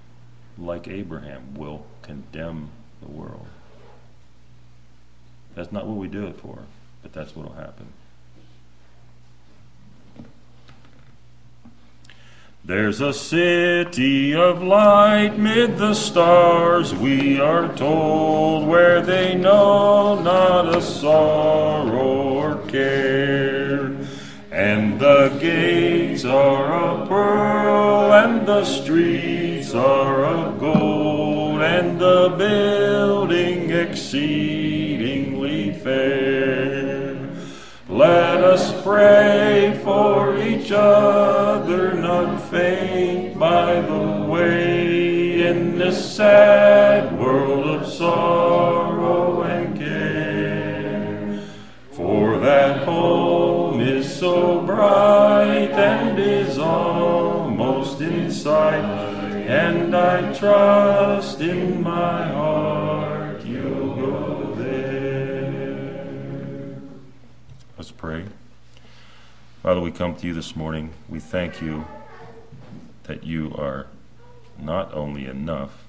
like 0.56 0.86
Abraham, 0.86 1.56
will 1.56 1.84
condemn 2.02 2.70
the 3.02 3.10
world. 3.10 3.48
That's 5.56 5.72
not 5.72 5.88
what 5.88 5.96
we 5.96 6.06
do 6.06 6.28
it 6.28 6.36
for, 6.36 6.60
but 7.02 7.12
that's 7.12 7.34
what 7.34 7.48
will 7.48 7.56
happen. 7.56 7.88
There's 12.64 13.00
a 13.00 13.12
city 13.12 14.36
of 14.36 14.62
light 14.62 15.36
mid 15.36 15.76
the 15.76 15.94
stars, 15.94 16.94
we 16.94 17.40
are 17.40 17.74
told, 17.74 18.68
where 18.68 19.02
they 19.02 19.34
know 19.34 20.22
not 20.22 20.76
a 20.76 20.80
sorrow 20.80 22.34
or 22.38 22.58
care. 22.68 23.53
And 24.74 24.98
the 24.98 25.28
gates 25.40 26.24
are 26.24 26.74
of 26.74 27.08
pearl, 27.08 28.12
and 28.12 28.44
the 28.44 28.64
streets 28.64 29.72
are 29.72 30.24
of 30.24 30.58
gold, 30.58 31.62
and 31.62 32.00
the 32.00 32.34
building 32.36 33.70
exceedingly 33.70 35.74
fair. 35.74 37.16
Let 37.88 38.42
us 38.42 38.82
pray 38.82 39.80
for 39.84 40.36
each 40.38 40.72
other, 40.72 41.94
not 41.94 42.40
faint 42.50 43.38
by 43.38 43.80
the 43.80 44.26
way 44.28 45.46
in 45.46 45.78
this 45.78 46.16
sad 46.16 46.93
sight, 58.44 58.84
and 59.48 59.96
I 59.96 60.34
trust 60.34 61.40
in 61.40 61.82
my 61.82 62.28
heart 62.28 63.42
you'll 63.42 63.96
go 63.96 64.54
there. 64.54 65.96
Let's 67.78 67.90
pray. 67.90 68.26
Father, 69.62 69.80
we 69.80 69.90
come 69.90 70.14
to 70.16 70.26
you 70.26 70.34
this 70.34 70.54
morning. 70.54 70.92
We 71.08 71.20
thank 71.20 71.62
you 71.62 71.86
that 73.04 73.24
you 73.24 73.54
are 73.56 73.86
not 74.58 74.92
only 74.92 75.24
enough, 75.24 75.82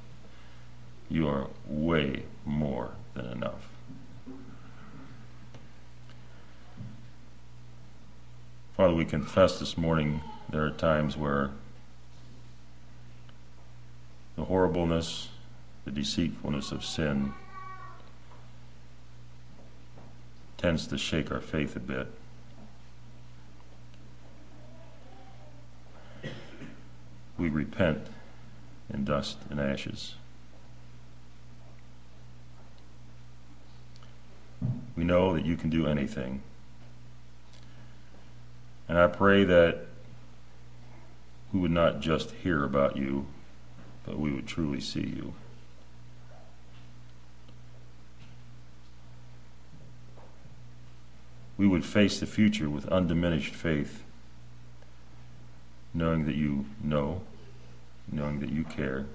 you 1.10 1.28
are 1.28 1.48
way 1.68 2.24
more 2.46 2.92
than 3.16 3.26
enough. 3.26 3.68
Father, 8.78 8.94
we 8.94 9.04
confess 9.04 9.60
this 9.60 9.78
morning 9.78 10.22
there 10.50 10.64
are 10.64 10.72
times 10.72 11.18
where 11.18 11.52
the 14.36 14.44
horribleness, 14.46 15.30
the 15.86 15.92
deceitfulness 15.92 16.72
of 16.72 16.84
sin 16.84 17.34
tends 20.58 20.88
to 20.88 20.98
shake 20.98 21.32
our 21.32 21.42
faith 21.42 21.76
a 21.76 21.80
bit. 21.80 22.08
We 27.38 27.50
repent 27.50 28.08
in 28.94 29.06
dust 29.06 29.38
and 29.50 29.60
ashes. 29.60 30.16
We 34.96 35.04
know 35.04 35.34
that 35.34 35.46
you 35.46 35.58
can 35.58 35.70
do 35.70 35.86
anything. 35.86 36.42
And 38.88 38.98
I 38.98 39.08
pray 39.08 39.44
that 39.44 39.86
we 41.52 41.60
would 41.60 41.72
not 41.72 42.00
just 42.00 42.32
hear 42.32 42.64
about 42.64 42.96
you, 42.96 43.28
but 44.06 44.20
we 44.20 44.32
would 44.32 44.48
truly 44.48 44.80
see 44.80 45.02
you. 45.02 45.34
We 51.58 51.68
would 51.68 51.86
face 51.86 52.20
the 52.20 52.26
future 52.26 52.70
with 52.70 52.88
undiminished 52.90 53.56
faith, 53.56 54.04
knowing 55.94 56.26
that 56.26 56.36
you 56.36 56.66
know, 56.84 57.22
knowing 58.12 58.42
that 58.42 58.50
you 58.50 58.64
care, 58.66 59.06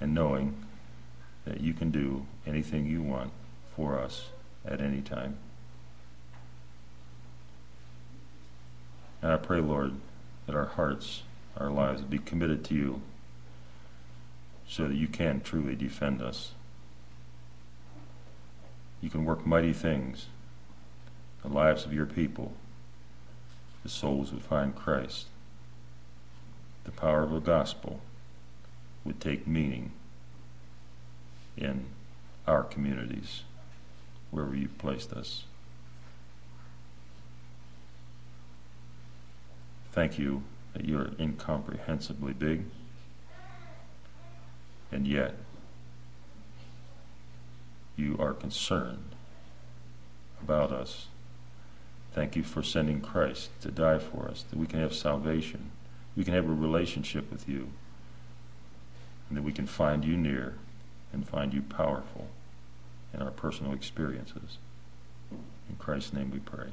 and 0.00 0.14
knowing 0.14 0.64
that 1.44 1.60
you 1.60 1.74
can 1.74 1.90
do 1.90 2.24
anything 2.46 2.86
you 2.86 3.02
want 3.02 3.32
for 3.74 3.98
us 3.98 4.28
at 4.64 4.80
any 4.80 5.00
time. 5.00 5.36
And 9.20 9.32
I 9.32 9.36
pray, 9.36 9.60
Lord, 9.60 9.94
that 10.46 10.54
our 10.54 10.66
hearts, 10.66 11.22
our 11.58 11.70
lives 11.70 12.02
be 12.02 12.18
committed 12.18 12.64
to 12.64 12.74
you 12.74 13.02
so 14.66 14.86
that 14.86 14.96
you 14.96 15.08
can 15.08 15.40
truly 15.40 15.74
defend 15.74 16.22
us. 16.22 16.52
You 19.00 19.10
can 19.10 19.24
work 19.24 19.46
mighty 19.46 19.72
things 19.72 20.26
in 21.42 21.50
the 21.50 21.56
lives 21.56 21.84
of 21.84 21.92
your 21.92 22.06
people. 22.06 22.52
The 23.82 23.88
souls 23.88 24.32
would 24.32 24.42
find 24.42 24.74
Christ. 24.74 25.26
The 26.84 26.90
power 26.92 27.22
of 27.22 27.30
the 27.30 27.40
gospel 27.40 28.00
would 29.04 29.20
take 29.20 29.46
meaning 29.46 29.92
in 31.56 31.86
our 32.46 32.62
communities, 32.62 33.42
wherever 34.30 34.54
you've 34.54 34.78
placed 34.78 35.12
us. 35.12 35.44
Thank 39.92 40.18
you 40.18 40.42
that 40.78 40.86
you 40.86 40.96
are 40.96 41.10
incomprehensibly 41.18 42.32
big, 42.32 42.62
and 44.92 45.08
yet 45.08 45.34
you 47.96 48.16
are 48.20 48.32
concerned 48.32 49.16
about 50.40 50.70
us. 50.70 51.08
Thank 52.14 52.36
you 52.36 52.44
for 52.44 52.62
sending 52.62 53.00
Christ 53.00 53.50
to 53.62 53.72
die 53.72 53.98
for 53.98 54.28
us, 54.28 54.44
that 54.48 54.58
we 54.58 54.66
can 54.66 54.78
have 54.78 54.94
salvation, 54.94 55.72
we 56.16 56.22
can 56.22 56.32
have 56.32 56.48
a 56.48 56.54
relationship 56.54 57.28
with 57.28 57.48
you, 57.48 57.70
and 59.28 59.36
that 59.36 59.42
we 59.42 59.52
can 59.52 59.66
find 59.66 60.04
you 60.04 60.16
near 60.16 60.54
and 61.12 61.28
find 61.28 61.52
you 61.52 61.60
powerful 61.60 62.28
in 63.12 63.20
our 63.20 63.32
personal 63.32 63.72
experiences. 63.72 64.58
In 65.32 65.74
Christ's 65.76 66.12
name 66.12 66.30
we 66.30 66.38
pray. 66.38 66.68